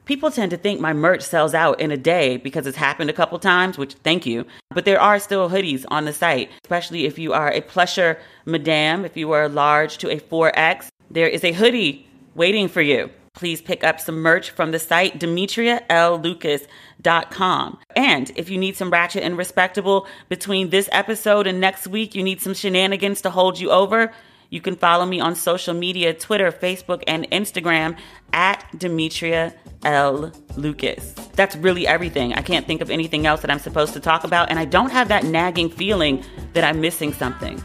[0.05, 3.15] people tend to think my merch sells out in a day because it's happened a
[3.15, 4.47] couple times, which thank you.
[4.71, 9.05] But there are still hoodies on the site, especially if you are a plusher madame,
[9.05, 10.89] if you are large to a 4X.
[11.11, 13.11] There is a hoodie waiting for you.
[13.35, 17.79] Please pick up some merch from the site demetriallucas.com.
[17.97, 22.23] And if you need some ratchet and respectable between this episode and next week, you
[22.23, 24.13] need some shenanigans to hold you over,
[24.51, 27.99] you can follow me on social media Twitter, Facebook, and Instagram
[28.33, 29.53] at Demetria
[29.85, 30.31] L.
[30.57, 31.13] Lucas.
[31.35, 32.35] That's really everything.
[32.35, 34.91] I can't think of anything else that I'm supposed to talk about, and I don't
[34.91, 36.23] have that nagging feeling
[36.53, 37.61] that I'm missing something.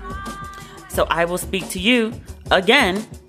[0.89, 3.05] So I will speak to you again